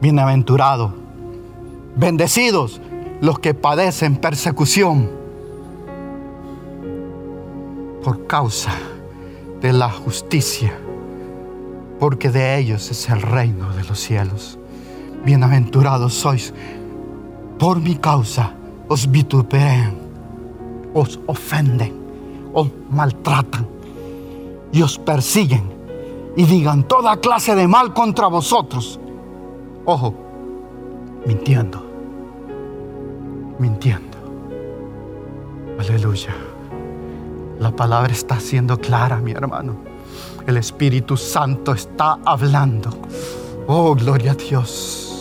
Bienaventurados, 0.00 0.92
bendecidos 1.96 2.80
los 3.20 3.38
que 3.38 3.54
padecen 3.54 4.16
persecución 4.16 5.08
por 8.02 8.26
causa 8.26 8.72
de 9.62 9.72
la 9.72 9.88
justicia, 9.90 10.72
porque 12.00 12.30
de 12.30 12.58
ellos 12.58 12.90
es 12.90 13.08
el 13.08 13.22
reino 13.22 13.72
de 13.74 13.84
los 13.84 14.00
cielos. 14.00 14.58
Bienaventurados 15.24 16.12
sois 16.12 16.52
por 17.64 17.80
mi 17.80 17.94
causa 17.94 18.52
os 18.90 19.10
vituperan, 19.10 19.96
os 20.92 21.18
ofenden, 21.26 21.96
os 22.52 22.68
maltratan 22.90 23.66
y 24.70 24.82
os 24.82 24.98
persiguen 24.98 25.72
y 26.36 26.44
digan 26.44 26.84
toda 26.84 27.16
clase 27.16 27.54
de 27.54 27.66
mal 27.66 27.94
contra 27.94 28.26
vosotros. 28.26 29.00
Ojo, 29.86 30.14
mintiendo, 31.24 31.82
mintiendo. 33.58 34.18
Aleluya. 35.78 36.36
La 37.60 37.74
palabra 37.74 38.12
está 38.12 38.40
siendo 38.40 38.78
clara, 38.78 39.22
mi 39.22 39.32
hermano. 39.32 39.76
El 40.46 40.58
Espíritu 40.58 41.16
Santo 41.16 41.72
está 41.72 42.18
hablando. 42.26 42.90
Oh, 43.66 43.94
gloria 43.94 44.32
a 44.32 44.34
Dios. 44.34 45.13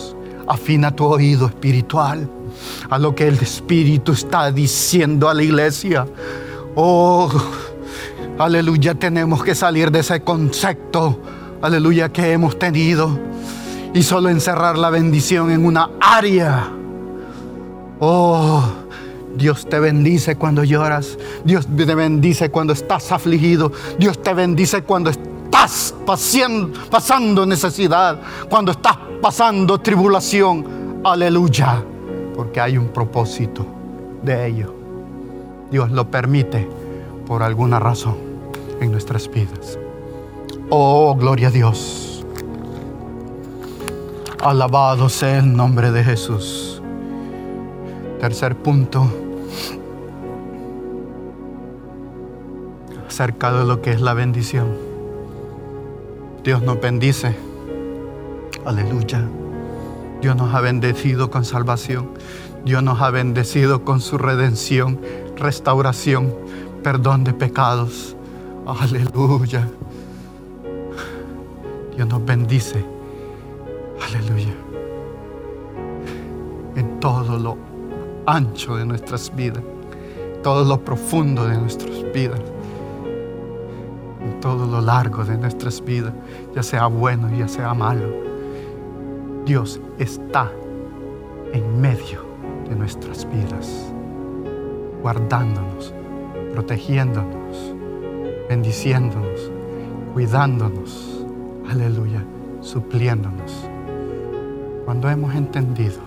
Afina 0.48 0.92
tu 0.92 1.06
oído 1.06 1.48
espiritual 1.48 2.30
a 2.90 3.00
lo 3.00 3.16
que 3.16 3.28
el 3.28 3.36
Espíritu 3.36 4.12
está 4.12 4.52
diciendo 4.52 5.30
a 5.30 5.34
la 5.34 5.44
iglesia. 5.44 6.06
Oh, 6.76 7.30
aleluya, 8.38 8.96
tenemos 8.96 9.44
que 9.44 9.56
salir 9.56 9.92
de 9.92 10.00
ese 10.00 10.22
concepto, 10.22 11.20
aleluya, 11.62 12.10
que 12.10 12.32
hemos 12.32 12.58
tenido 12.58 13.20
y 13.94 14.04
solo 14.04 14.30
encerrar 14.30 14.78
la 14.78 14.90
bendición 14.90 15.52
en 15.52 15.66
una 15.66 15.90
área. 16.00 16.72
Oh, 18.00 18.64
Dios 19.36 19.68
te 19.70 19.80
bendice 19.80 20.36
cuando 20.36 20.64
lloras. 20.64 21.18
Dios 21.44 21.68
te 21.68 21.96
bendice 21.96 22.50
cuando 22.50 22.74
estás 22.74 23.12
afligido. 23.12 23.72
Dios 23.98 24.22
te 24.22 24.34
bendice 24.34 24.84
cuando 24.84 25.10
estás 25.10 25.33
pasando 26.90 27.46
necesidad. 27.46 28.20
Cuando 28.50 28.72
estás 28.72 28.98
pasando 29.22 29.80
tribulación. 29.80 31.02
Aleluya. 31.04 31.84
Porque 32.36 32.60
hay 32.60 32.78
un 32.78 32.90
propósito 32.90 33.66
de 34.22 34.48
ello. 34.48 34.74
Dios 35.70 35.92
lo 35.92 36.10
permite 36.10 36.68
por 37.26 37.44
alguna 37.44 37.80
razón 37.80 38.16
en 38.80 38.92
nuestras 38.92 39.30
vidas. 39.30 39.78
Oh, 40.70 41.16
gloria 41.16 41.48
a 41.48 41.52
Dios. 41.52 42.26
Alabado 44.42 45.10
sea 45.10 45.40
el 45.40 45.56
nombre 45.56 45.92
de 45.92 46.04
Jesús. 46.04 46.82
Tercer 48.20 48.56
punto. 48.56 49.08
Acerca 53.08 53.54
de 53.54 53.66
lo 53.66 53.82
que 53.82 53.92
es 53.92 54.02
la 54.02 54.14
bendición. 54.14 54.93
Dios 56.44 56.62
nos 56.62 56.82
bendice. 56.82 57.34
Aleluya. 58.66 59.26
Dios 60.22 60.36
nos 60.36 60.54
ha 60.54 60.60
bendecido 60.60 61.32
con 61.32 61.46
salvación. 61.46 62.10
Dios 62.66 62.84
nos 62.84 63.00
ha 63.02 63.12
bendecido 63.12 63.86
con 63.86 64.02
su 64.02 64.18
redención, 64.18 65.00
restauración, 65.38 66.36
perdón 66.84 67.24
de 67.24 67.34
pecados. 67.34 68.18
Aleluya. 68.66 69.70
Dios 71.96 72.08
nos 72.10 72.26
bendice. 72.26 72.84
Aleluya. 74.06 74.54
En 76.76 77.00
todo 77.00 77.40
lo 77.40 77.58
ancho 78.26 78.76
de 78.76 78.86
nuestras 78.86 79.34
vidas, 79.34 79.64
todo 80.42 80.66
lo 80.66 80.84
profundo 80.84 81.46
de 81.46 81.58
nuestras 81.58 82.04
vidas, 82.14 82.42
en 84.24 84.40
todo 84.40 84.66
lo 84.66 84.82
largo 84.82 85.24
de 85.26 85.38
nuestras 85.38 85.84
vidas, 85.84 86.14
ya 86.56 86.64
sea 86.64 86.88
bueno, 86.88 87.30
ya 87.36 87.48
sea 87.48 87.74
malo. 87.74 88.08
Dios 89.46 89.80
está 90.00 90.52
en 91.52 91.82
medio 91.82 92.26
de 92.70 92.76
nuestras 92.76 93.28
vidas, 93.30 93.94
guardándonos, 95.02 95.94
protegiéndonos, 96.54 97.76
bendiciéndonos, 98.50 99.52
cuidándonos. 100.14 101.26
Aleluya, 101.70 102.24
supliéndonos. 102.62 103.70
Cuando 104.86 105.10
hemos 105.10 105.36
entendido 105.36 106.00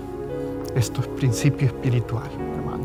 estos 0.74 1.06
principios 1.08 1.72
espirituales, 1.72 2.32
hermano, 2.56 2.84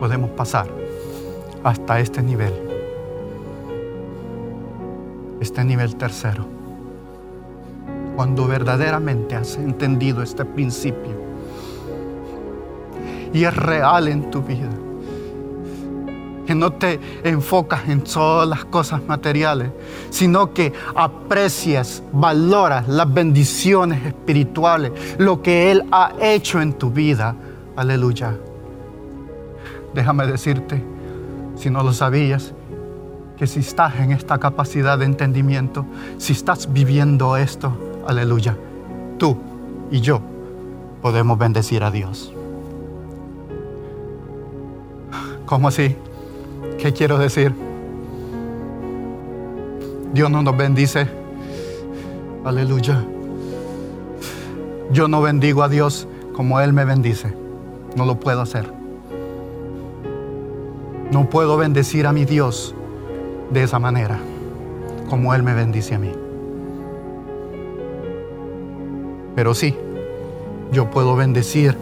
podemos 0.00 0.30
pasar 0.30 0.77
hasta 1.68 2.00
este 2.00 2.22
nivel, 2.22 2.54
este 5.40 5.64
nivel 5.64 5.96
tercero. 5.96 6.46
Cuando 8.16 8.46
verdaderamente 8.46 9.36
has 9.36 9.56
entendido 9.56 10.22
este 10.22 10.44
principio 10.44 11.12
y 13.32 13.44
es 13.44 13.54
real 13.54 14.08
en 14.08 14.30
tu 14.30 14.42
vida, 14.42 14.70
que 16.46 16.54
no 16.54 16.72
te 16.72 16.98
enfocas 17.22 17.86
en 17.88 18.00
todas 18.00 18.48
las 18.48 18.64
cosas 18.64 19.02
materiales, 19.06 19.70
sino 20.08 20.54
que 20.54 20.72
aprecias, 20.94 22.02
valoras 22.10 22.88
las 22.88 23.12
bendiciones 23.12 24.06
espirituales, 24.06 24.92
lo 25.18 25.42
que 25.42 25.70
Él 25.70 25.84
ha 25.92 26.14
hecho 26.18 26.62
en 26.62 26.72
tu 26.72 26.90
vida. 26.90 27.36
Aleluya. 27.76 28.34
Déjame 29.92 30.26
decirte, 30.26 30.82
si 31.58 31.70
no 31.70 31.82
lo 31.82 31.92
sabías, 31.92 32.54
que 33.36 33.46
si 33.46 33.60
estás 33.60 33.96
en 33.96 34.12
esta 34.12 34.38
capacidad 34.38 34.98
de 34.98 35.04
entendimiento, 35.04 35.84
si 36.16 36.32
estás 36.32 36.72
viviendo 36.72 37.36
esto, 37.36 37.72
aleluya, 38.06 38.56
tú 39.18 39.36
y 39.90 40.00
yo 40.00 40.20
podemos 41.02 41.38
bendecir 41.38 41.82
a 41.82 41.90
Dios. 41.90 42.32
¿Cómo 45.46 45.68
así? 45.68 45.96
¿Qué 46.78 46.92
quiero 46.92 47.18
decir? 47.18 47.54
Dios 50.12 50.30
no 50.30 50.42
nos 50.42 50.56
bendice. 50.56 51.08
Aleluya. 52.44 53.04
Yo 54.90 55.08
no 55.08 55.22
bendigo 55.22 55.62
a 55.62 55.68
Dios 55.68 56.06
como 56.34 56.60
Él 56.60 56.72
me 56.72 56.84
bendice. 56.84 57.34
No 57.96 58.04
lo 58.04 58.20
puedo 58.20 58.40
hacer. 58.40 58.77
No 61.10 61.28
puedo 61.28 61.56
bendecir 61.56 62.06
a 62.06 62.12
mi 62.12 62.24
Dios 62.24 62.74
de 63.50 63.62
esa 63.62 63.78
manera, 63.78 64.18
como 65.08 65.34
Él 65.34 65.42
me 65.42 65.54
bendice 65.54 65.94
a 65.94 65.98
mí. 65.98 66.12
Pero 69.34 69.54
sí, 69.54 69.74
yo 70.72 70.90
puedo 70.90 71.16
bendecir, 71.16 71.76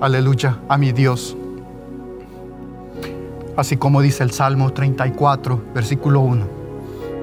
aleluya, 0.00 0.58
a 0.68 0.78
mi 0.78 0.92
Dios 0.92 1.36
Así 3.56 3.78
como 3.78 4.02
dice 4.02 4.22
el 4.22 4.32
Salmo 4.32 4.72
34, 4.72 5.62
versículo 5.74 6.20
1. 6.20 6.44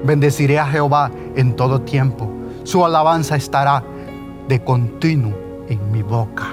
Bendeciré 0.04 0.58
a 0.58 0.66
Jehová 0.66 1.10
en 1.36 1.54
todo 1.54 1.82
tiempo. 1.82 2.28
Su 2.64 2.84
alabanza 2.84 3.36
estará 3.36 3.84
de 4.48 4.62
continuo 4.64 5.32
en 5.68 5.92
mi 5.92 6.02
boca. 6.02 6.48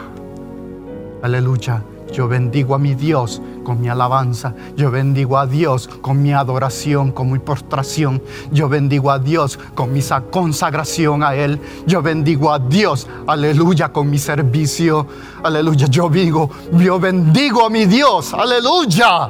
Aleluya. 1.24 1.84
Yo 2.14 2.28
bendigo 2.28 2.76
a 2.76 2.80
mi 2.80 2.94
Dios 2.94 3.42
con 3.64 3.82
mi 3.82 3.90
alabanza. 3.90 4.54
Yo 4.76 4.92
bendigo 4.92 5.38
a 5.38 5.46
Dios 5.46 5.88
con 5.88 6.22
mi 6.22 6.34
adoración, 6.34 7.12
con 7.12 7.32
mi 7.32 7.40
postración. 7.40 8.22
Yo 8.52 8.70
bendigo 8.70 9.12
a 9.12 9.20
Dios 9.20 9.60
con 9.76 9.94
mi 9.94 10.02
consagración 10.30 11.24
a 11.24 11.36
Él. 11.36 11.60
Yo 11.86 12.02
bendigo 12.02 12.52
a 12.52 12.60
Dios, 12.60 13.08
aleluya, 13.28 13.92
con 13.92 14.10
mi 14.10 14.18
servicio. 14.18 15.08
Aleluya. 15.44 15.88
Yo 15.88 16.10
digo, 16.10 16.50
yo 16.74 17.00
bendigo 17.00 17.66
a 17.66 17.70
mi 17.70 17.86
Dios. 17.86 18.34
Aleluya 18.34 19.30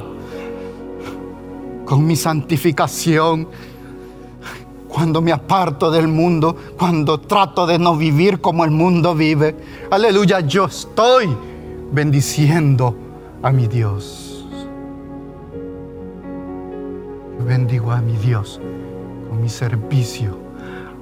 con 1.84 2.06
mi 2.06 2.16
santificación, 2.16 3.48
cuando 4.88 5.20
me 5.20 5.32
aparto 5.32 5.90
del 5.90 6.08
mundo, 6.08 6.56
cuando 6.78 7.20
trato 7.20 7.66
de 7.66 7.78
no 7.78 7.96
vivir 7.96 8.40
como 8.40 8.64
el 8.64 8.70
mundo 8.70 9.14
vive. 9.14 9.56
Aleluya, 9.90 10.40
yo 10.40 10.66
estoy 10.66 11.34
bendiciendo 11.92 12.96
a 13.42 13.50
mi 13.50 13.66
Dios. 13.66 14.46
Yo 17.38 17.44
bendigo 17.44 17.90
a 17.90 18.00
mi 18.00 18.16
Dios 18.16 18.60
con 19.28 19.42
mi 19.42 19.48
servicio 19.48 20.38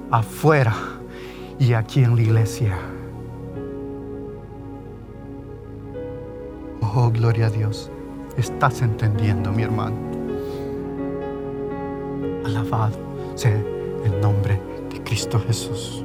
afuera 0.09 0.73
y 1.59 1.73
aquí 1.73 2.03
en 2.03 2.15
la 2.15 2.21
iglesia. 2.21 2.77
Oh, 6.81 7.11
gloria 7.11 7.47
a 7.47 7.49
Dios. 7.49 7.91
Estás 8.37 8.81
entendiendo, 8.81 9.51
mi 9.51 9.63
hermano. 9.63 9.95
Alabado 12.43 12.97
sea 13.35 13.55
el 14.03 14.19
nombre 14.19 14.59
de 14.91 15.03
Cristo 15.03 15.39
Jesús. 15.39 16.03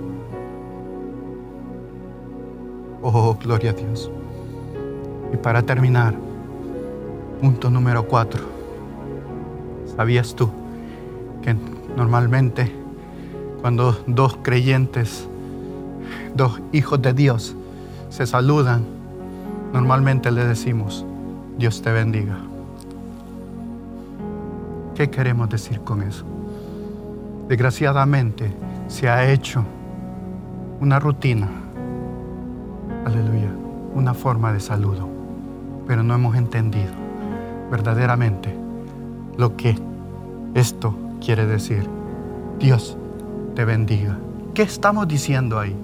Oh, 3.02 3.34
gloria 3.42 3.70
a 3.70 3.74
Dios. 3.74 4.10
Y 5.32 5.36
para 5.38 5.62
terminar, 5.62 6.25
punto 7.40 7.70
número 7.70 8.06
cuatro. 8.06 8.42
¿Sabías 9.96 10.34
tú 10.34 10.50
que 11.42 11.54
normalmente 11.96 12.72
cuando 13.60 13.96
dos 14.06 14.38
creyentes, 14.42 15.28
dos 16.34 16.60
hijos 16.72 17.00
de 17.02 17.12
Dios 17.12 17.54
se 18.08 18.26
saludan, 18.26 18.84
normalmente 19.72 20.30
le 20.30 20.44
decimos, 20.44 21.04
Dios 21.58 21.82
te 21.82 21.92
bendiga? 21.92 22.38
¿Qué 24.94 25.10
queremos 25.10 25.48
decir 25.48 25.80
con 25.80 26.02
eso? 26.02 26.24
Desgraciadamente 27.48 28.50
se 28.88 29.08
ha 29.08 29.30
hecho 29.30 29.62
una 30.80 30.98
rutina, 30.98 31.48
aleluya, 33.04 33.50
una 33.94 34.14
forma 34.14 34.52
de 34.52 34.60
saludo, 34.60 35.08
pero 35.86 36.02
no 36.02 36.14
hemos 36.14 36.36
entendido 36.36 37.05
verdaderamente 37.70 38.54
lo 39.36 39.56
que 39.56 39.76
esto 40.54 40.94
quiere 41.20 41.46
decir. 41.46 41.86
Dios 42.58 42.96
te 43.54 43.64
bendiga. 43.64 44.18
¿Qué 44.54 44.62
estamos 44.62 45.06
diciendo 45.06 45.58
ahí? 45.58 45.76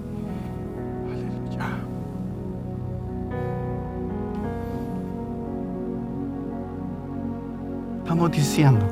Estamos 8.03 8.31
diciendo 8.33 8.85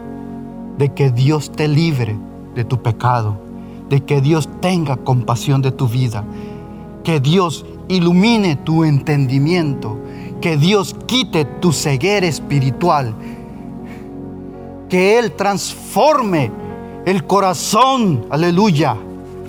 de 0.79 0.95
que 0.95 1.11
Dios 1.11 1.53
te 1.53 1.69
libre 1.69 2.17
de 2.55 2.65
tu 2.65 2.81
pecado, 2.81 3.37
de 3.91 4.01
que 4.01 4.23
Dios 4.23 4.49
tenga 4.61 4.97
compasión 4.97 5.61
de 5.61 5.73
tu 5.73 5.89
vida, 5.89 6.25
que 7.05 7.21
Dios 7.21 7.67
ilumine 7.89 8.57
tu 8.57 8.83
entendimiento, 8.83 9.99
que 10.41 10.57
Dios 10.57 10.97
quite 11.07 11.45
tu 11.45 11.73
ceguera 11.73 12.27
espiritual, 12.27 13.15
que 14.89 15.19
Él 15.19 15.33
transforme 15.37 16.51
el 17.07 17.27
corazón, 17.27 18.27
aleluya, 18.31 18.97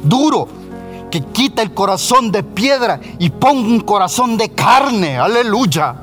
duro, 0.04 0.48
que 1.10 1.22
quite 1.22 1.62
el 1.62 1.74
corazón 1.74 2.32
de 2.32 2.44
piedra 2.44 3.00
y 3.20 3.30
ponga 3.30 3.68
un 3.68 3.82
corazón 3.82 4.38
de 4.38 4.50
carne, 4.50 5.18
aleluya. 5.18 5.96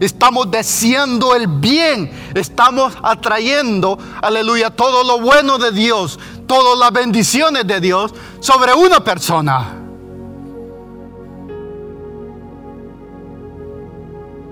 Estamos 0.00 0.50
deseando 0.50 1.34
el 1.34 1.46
bien, 1.46 2.10
estamos 2.34 2.92
atrayendo, 3.02 3.98
aleluya, 4.20 4.70
todo 4.70 5.04
lo 5.04 5.20
bueno 5.20 5.58
de 5.58 5.70
Dios, 5.72 6.18
todas 6.46 6.78
las 6.78 6.92
bendiciones 6.92 7.66
de 7.66 7.80
Dios 7.80 8.12
sobre 8.40 8.74
una 8.74 9.02
persona. 9.02 9.75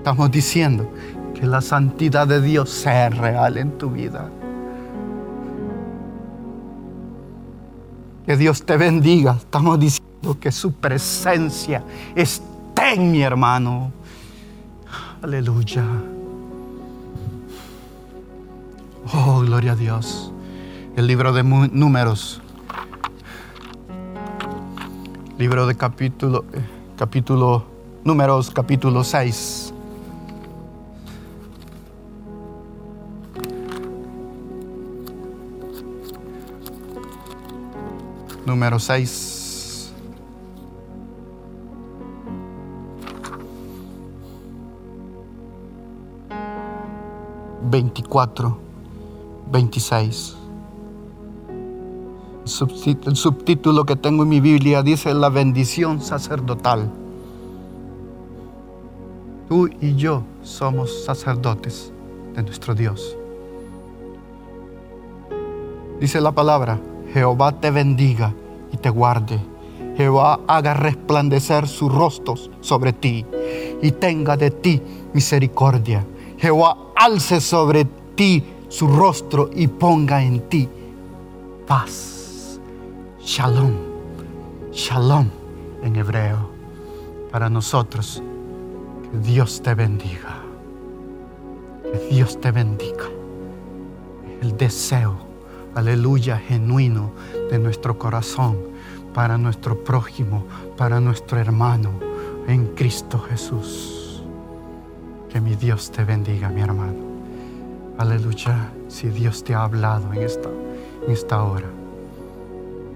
Estamos 0.05 0.29
diciendo 0.29 0.87
que 1.33 1.47
la 1.47 1.61
santidad 1.61 2.27
de 2.27 2.39
Dios 2.39 2.69
sea 2.69 3.09
real 3.09 3.57
en 3.57 3.75
tu 3.75 3.89
vida. 3.89 4.29
Que 8.27 8.37
Dios 8.37 8.61
te 8.61 8.77
bendiga. 8.77 9.37
Estamos 9.39 9.79
diciendo 9.79 10.39
que 10.39 10.51
su 10.51 10.73
presencia 10.73 11.83
esté 12.13 12.93
en 12.93 13.11
mi 13.11 13.23
hermano. 13.23 13.91
Aleluya. 15.23 15.83
Oh, 19.11 19.39
gloria 19.39 19.71
a 19.71 19.75
Dios. 19.75 20.31
El 20.95 21.07
libro 21.07 21.33
de 21.33 21.41
números. 21.41 22.43
Libro 25.39 25.65
de 25.65 25.73
capítulo, 25.73 26.45
eh, 26.53 26.61
capítulo, 26.95 27.65
números, 28.03 28.51
capítulo 28.51 29.03
6. 29.03 29.64
Número 38.45 38.77
6. 38.77 39.91
Veinticuatro, 47.63 48.57
veintiséis. 49.51 50.37
El 53.05 53.15
subtítulo 53.15 53.85
que 53.85 53.95
tengo 53.95 54.21
en 54.21 54.29
mi 54.29 54.39
Biblia 54.39 54.83
dice 54.83 55.11
la 55.15 55.29
bendición 55.29 55.99
sacerdotal. 55.99 56.91
Tú 59.49 59.67
y 59.81 59.95
yo 59.95 60.21
somos 60.43 61.03
sacerdotes 61.03 61.91
de 62.35 62.43
nuestro 62.43 62.75
Dios. 62.75 63.17
Dice 65.99 66.21
la 66.21 66.31
palabra, 66.31 66.79
Jehová 67.15 67.53
te 67.53 67.71
bendiga 67.71 68.33
y 68.73 68.75
te 68.75 68.89
guarde. 68.89 69.39
Jehová 69.95 70.41
haga 70.47 70.73
resplandecer 70.73 71.65
sus 71.65 71.89
rostros 71.89 72.51
sobre 72.59 72.91
ti 72.91 73.25
y 73.81 73.91
tenga 73.91 74.35
de 74.35 74.51
ti 74.51 74.81
misericordia. 75.13 76.05
Jehová 76.37 76.75
alce 76.93 77.39
sobre 77.39 77.85
ti 78.15 78.43
su 78.67 78.87
rostro 78.87 79.49
y 79.55 79.67
ponga 79.67 80.21
en 80.21 80.41
ti 80.49 80.67
paz. 81.65 82.59
Shalom. 83.21 83.71
Shalom 84.73 85.29
en 85.83 85.95
hebreo. 85.95 86.49
Para 87.31 87.49
nosotros, 87.49 88.21
que 89.09 89.17
Dios 89.19 89.61
te 89.61 89.73
bendiga. 89.73 90.43
Que 91.81 92.13
Dios 92.13 92.41
te 92.41 92.51
bendiga. 92.51 93.05
El 94.41 94.57
deseo 94.57 95.24
aleluya, 95.75 96.37
genuino 96.37 97.11
de 97.51 97.59
nuestro 97.59 97.99
corazón 97.99 98.57
para 99.13 99.37
nuestro 99.37 99.83
prójimo, 99.83 100.45
para 100.77 100.99
nuestro 100.99 101.37
hermano 101.37 101.91
en 102.47 102.67
Cristo 102.67 103.19
Jesús. 103.19 104.23
Que 105.29 105.41
mi 105.41 105.55
Dios 105.55 105.91
te 105.91 106.03
bendiga, 106.03 106.49
mi 106.49 106.61
hermano. 106.61 107.05
Aleluya, 107.97 108.71
si 108.87 109.09
Dios 109.09 109.43
te 109.43 109.53
ha 109.53 109.63
hablado 109.63 110.11
en 110.13 110.21
esta, 110.21 110.49
en 111.05 111.11
esta 111.11 111.43
hora. 111.43 111.67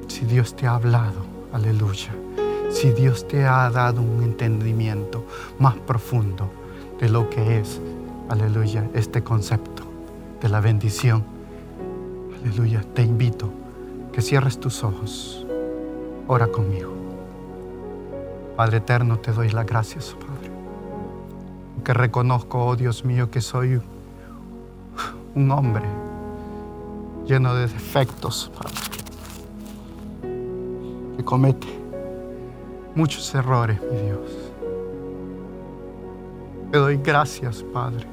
Si 0.08 0.26
Dios 0.26 0.56
te 0.56 0.66
ha 0.66 0.76
hablado, 0.76 1.26
aleluya. 1.52 2.16
Si 2.72 2.92
Dios 2.92 3.28
te 3.28 3.46
ha 3.46 3.70
dado 3.70 4.02
un 4.02 4.24
entendimiento 4.24 5.26
más 5.58 5.76
profundo 5.76 6.50
de 7.00 7.10
lo 7.10 7.30
que 7.30 7.60
es, 7.60 7.82
aleluya, 8.30 8.90
este 8.94 9.24
concepto 9.24 9.84
de 10.42 10.50
la 10.50 10.62
bendición 10.62 11.39
Aleluya, 12.42 12.82
te 12.94 13.02
invito 13.02 13.52
que 14.14 14.22
cierres 14.22 14.58
tus 14.60 14.84
ojos. 14.86 15.46
Ora 16.28 16.48
conmigo. 16.48 16.94
Padre 18.56 18.78
eterno, 18.78 19.20
te 19.20 19.34
doy 19.34 19.50
las 19.50 19.66
gracias, 19.66 20.16
Padre. 20.18 20.50
Que 21.84 21.94
reconozco, 21.94 22.66
oh 22.66 22.76
Dios 22.78 23.04
mío, 23.04 23.30
que 23.30 23.42
soy 23.42 23.82
un 25.36 25.52
hombre 25.52 25.86
lleno 27.26 27.54
de 27.56 27.68
defectos, 27.68 28.50
Padre. 28.58 28.76
Que 31.18 31.24
comete 31.26 31.68
muchos 32.96 33.36
errores, 33.36 33.82
mi 33.92 34.00
Dios. 34.00 34.52
Te 36.72 36.78
doy 36.78 36.98
gracias, 36.98 37.64
Padre, 37.74 38.06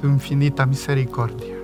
tu 0.00 0.06
infinita 0.06 0.64
misericordia 0.64 1.61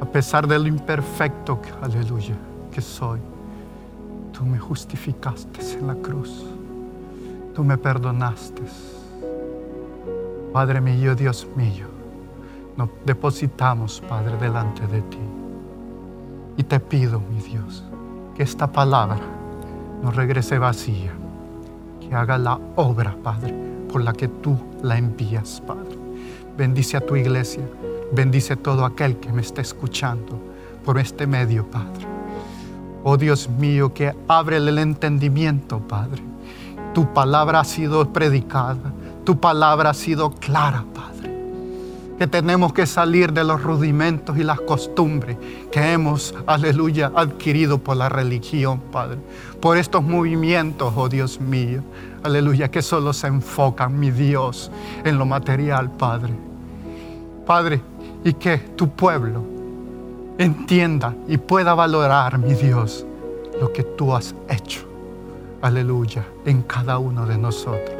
a 0.00 0.04
pesar 0.06 0.46
de 0.46 0.58
lo 0.58 0.66
imperfecto, 0.66 1.60
aleluya, 1.82 2.34
que 2.72 2.80
soy, 2.80 3.20
tú 4.32 4.44
me 4.44 4.58
justificaste 4.58 5.78
en 5.78 5.86
la 5.86 5.94
cruz, 5.94 6.44
tú 7.54 7.62
me 7.62 7.76
perdonaste. 7.76 8.62
Padre 10.52 10.80
mío, 10.80 11.14
Dios 11.14 11.46
mío, 11.54 11.86
nos 12.76 12.88
depositamos, 13.04 14.00
Padre, 14.08 14.36
delante 14.38 14.86
de 14.86 15.02
ti. 15.02 15.18
Y 16.56 16.64
te 16.64 16.80
pido, 16.80 17.20
mi 17.20 17.40
Dios, 17.40 17.84
que 18.34 18.42
esta 18.42 18.66
palabra 18.66 19.20
no 20.02 20.10
regrese 20.10 20.58
vacía, 20.58 21.12
que 22.00 22.14
haga 22.14 22.38
la 22.38 22.58
obra, 22.76 23.14
Padre, 23.22 23.54
por 23.92 24.02
la 24.02 24.12
que 24.12 24.28
tú 24.28 24.58
la 24.82 24.96
envías, 24.96 25.62
Padre. 25.66 25.98
Bendice 26.56 26.96
a 26.96 27.00
tu 27.00 27.16
iglesia 27.16 27.62
Bendice 28.12 28.56
todo 28.56 28.84
aquel 28.84 29.18
que 29.18 29.32
me 29.32 29.40
esté 29.40 29.60
escuchando 29.60 30.40
por 30.84 30.98
este 30.98 31.26
medio, 31.26 31.64
Padre. 31.70 32.06
Oh 33.04 33.16
Dios 33.16 33.48
mío, 33.48 33.94
que 33.94 34.14
abre 34.26 34.56
el 34.56 34.78
entendimiento, 34.78 35.78
Padre. 35.78 36.22
Tu 36.92 37.12
palabra 37.12 37.60
ha 37.60 37.64
sido 37.64 38.12
predicada, 38.12 38.92
tu 39.24 39.38
palabra 39.38 39.90
ha 39.90 39.94
sido 39.94 40.32
clara, 40.32 40.84
Padre. 40.92 41.30
Que 42.18 42.26
tenemos 42.26 42.72
que 42.72 42.84
salir 42.84 43.32
de 43.32 43.44
los 43.44 43.62
rudimentos 43.62 44.36
y 44.36 44.42
las 44.42 44.60
costumbres 44.60 45.36
que 45.70 45.92
hemos, 45.92 46.34
aleluya, 46.46 47.12
adquirido 47.14 47.78
por 47.78 47.96
la 47.96 48.08
religión, 48.08 48.80
Padre. 48.90 49.18
Por 49.60 49.78
estos 49.78 50.02
movimientos, 50.02 50.92
oh 50.96 51.08
Dios 51.08 51.40
mío, 51.40 51.82
aleluya, 52.24 52.70
que 52.72 52.82
solo 52.82 53.12
se 53.12 53.28
enfocan, 53.28 53.98
mi 53.98 54.10
Dios, 54.10 54.70
en 55.04 55.16
lo 55.16 55.26
material, 55.26 55.92
Padre. 55.92 56.34
Padre, 57.46 57.80
y 58.24 58.34
que 58.34 58.58
tu 58.58 58.88
pueblo 58.88 59.42
entienda 60.38 61.14
y 61.28 61.36
pueda 61.36 61.74
valorar, 61.74 62.38
mi 62.38 62.54
Dios, 62.54 63.06
lo 63.60 63.72
que 63.72 63.82
tú 63.82 64.14
has 64.14 64.34
hecho. 64.48 64.80
Aleluya, 65.62 66.26
en 66.44 66.62
cada 66.62 66.98
uno 66.98 67.26
de 67.26 67.36
nosotros. 67.36 67.96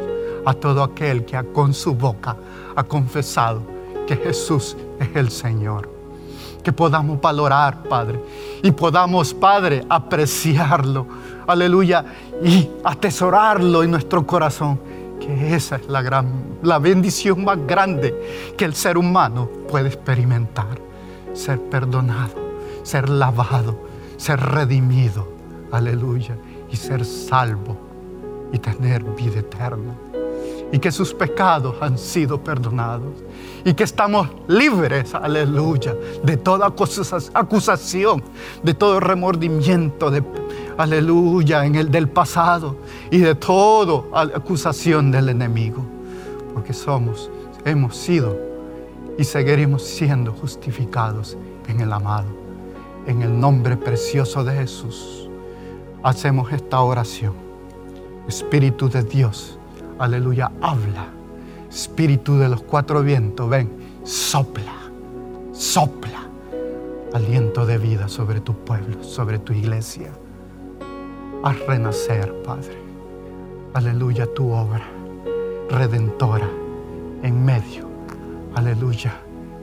A 0.46 0.54
todo 0.54 0.82
aquel 0.82 1.24
que 1.26 1.38
con 1.52 1.74
su 1.74 1.94
boca 1.94 2.36
ha 2.74 2.84
confesado 2.84 3.60
que 4.06 4.16
Jesús 4.16 4.76
es 4.98 5.14
el 5.14 5.30
Señor. 5.30 5.88
Que 6.62 6.72
podamos 6.72 7.20
valorar, 7.20 7.82
Padre, 7.84 8.20
y 8.62 8.70
podamos, 8.70 9.32
Padre, 9.34 9.84
apreciarlo. 9.88 11.06
Aleluya, 11.46 12.04
y 12.42 12.70
atesorarlo 12.84 13.82
en 13.82 13.90
nuestro 13.90 14.26
corazón 14.26 14.78
que 15.20 15.54
esa 15.54 15.76
es 15.76 15.88
la 15.88 16.02
gran 16.02 16.50
la 16.62 16.78
bendición 16.78 17.44
más 17.44 17.58
grande 17.66 18.52
que 18.56 18.64
el 18.64 18.74
ser 18.74 18.98
humano 18.98 19.48
puede 19.68 19.88
experimentar, 19.88 20.78
ser 21.32 21.60
perdonado, 21.60 22.34
ser 22.82 23.08
lavado, 23.08 23.78
ser 24.16 24.40
redimido. 24.40 25.28
Aleluya, 25.72 26.36
y 26.70 26.76
ser 26.76 27.04
salvo 27.04 27.76
y 28.52 28.58
tener 28.58 29.04
vida 29.04 29.38
eterna. 29.40 29.94
Y 30.72 30.78
que 30.78 30.92
sus 30.92 31.14
pecados 31.14 31.76
han 31.80 31.98
sido 31.98 32.42
perdonados. 32.42 33.12
Y 33.64 33.74
que 33.74 33.84
estamos 33.84 34.28
libres, 34.48 35.14
aleluya, 35.14 35.94
de 36.22 36.36
toda 36.36 36.66
acusación, 36.66 38.22
de 38.62 38.74
todo 38.74 39.00
remordimiento, 39.00 40.10
de, 40.10 40.22
aleluya, 40.82 41.64
en 41.64 41.74
el 41.74 41.90
del 41.90 42.08
pasado 42.08 42.76
y 43.10 43.18
de 43.18 43.34
toda 43.34 44.22
acusación 44.34 45.10
del 45.10 45.28
enemigo. 45.28 45.84
Porque 46.54 46.72
somos, 46.72 47.30
hemos 47.64 47.96
sido 47.96 48.38
y 49.18 49.24
seguiremos 49.24 49.82
siendo 49.82 50.32
justificados 50.32 51.36
en 51.68 51.80
el 51.80 51.92
amado. 51.92 52.28
En 53.06 53.22
el 53.22 53.38
nombre 53.38 53.76
precioso 53.76 54.44
de 54.44 54.54
Jesús, 54.54 55.28
hacemos 56.02 56.52
esta 56.52 56.80
oración. 56.80 57.34
Espíritu 58.28 58.88
de 58.88 59.02
Dios, 59.02 59.58
aleluya, 59.98 60.50
habla. 60.60 61.06
Espíritu 61.70 62.36
de 62.36 62.48
los 62.48 62.62
cuatro 62.62 63.02
vientos, 63.02 63.48
ven, 63.48 63.70
sopla, 64.04 64.74
sopla 65.52 66.30
aliento 67.12 67.66
de 67.66 67.78
vida 67.78 68.08
sobre 68.08 68.40
tu 68.40 68.54
pueblo, 68.54 69.02
sobre 69.02 69.38
tu 69.38 69.52
iglesia. 69.52 70.10
Haz 71.42 71.58
renacer, 71.66 72.34
Padre. 72.42 72.76
Aleluya, 73.72 74.26
tu 74.34 74.52
obra 74.52 74.84
redentora 75.70 76.48
en 77.22 77.44
medio, 77.44 77.88
aleluya, 78.54 79.14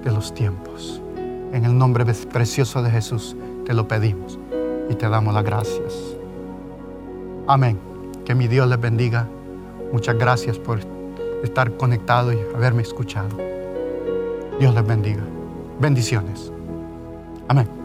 de 0.03 0.11
los 0.11 0.33
tiempos. 0.33 1.01
En 1.51 1.65
el 1.65 1.77
nombre 1.77 2.05
precioso 2.31 2.81
de 2.81 2.89
Jesús 2.89 3.35
te 3.65 3.73
lo 3.73 3.87
pedimos 3.87 4.39
y 4.89 4.95
te 4.95 5.07
damos 5.09 5.33
las 5.33 5.43
gracias. 5.43 6.17
Amén. 7.47 7.77
Que 8.25 8.35
mi 8.35 8.47
Dios 8.47 8.67
les 8.67 8.79
bendiga. 8.79 9.27
Muchas 9.91 10.17
gracias 10.17 10.57
por 10.57 10.79
estar 11.43 11.75
conectado 11.77 12.33
y 12.33 12.39
haberme 12.55 12.81
escuchado. 12.81 13.29
Dios 14.59 14.73
les 14.73 14.85
bendiga. 14.85 15.23
Bendiciones. 15.79 16.51
Amén. 17.47 17.76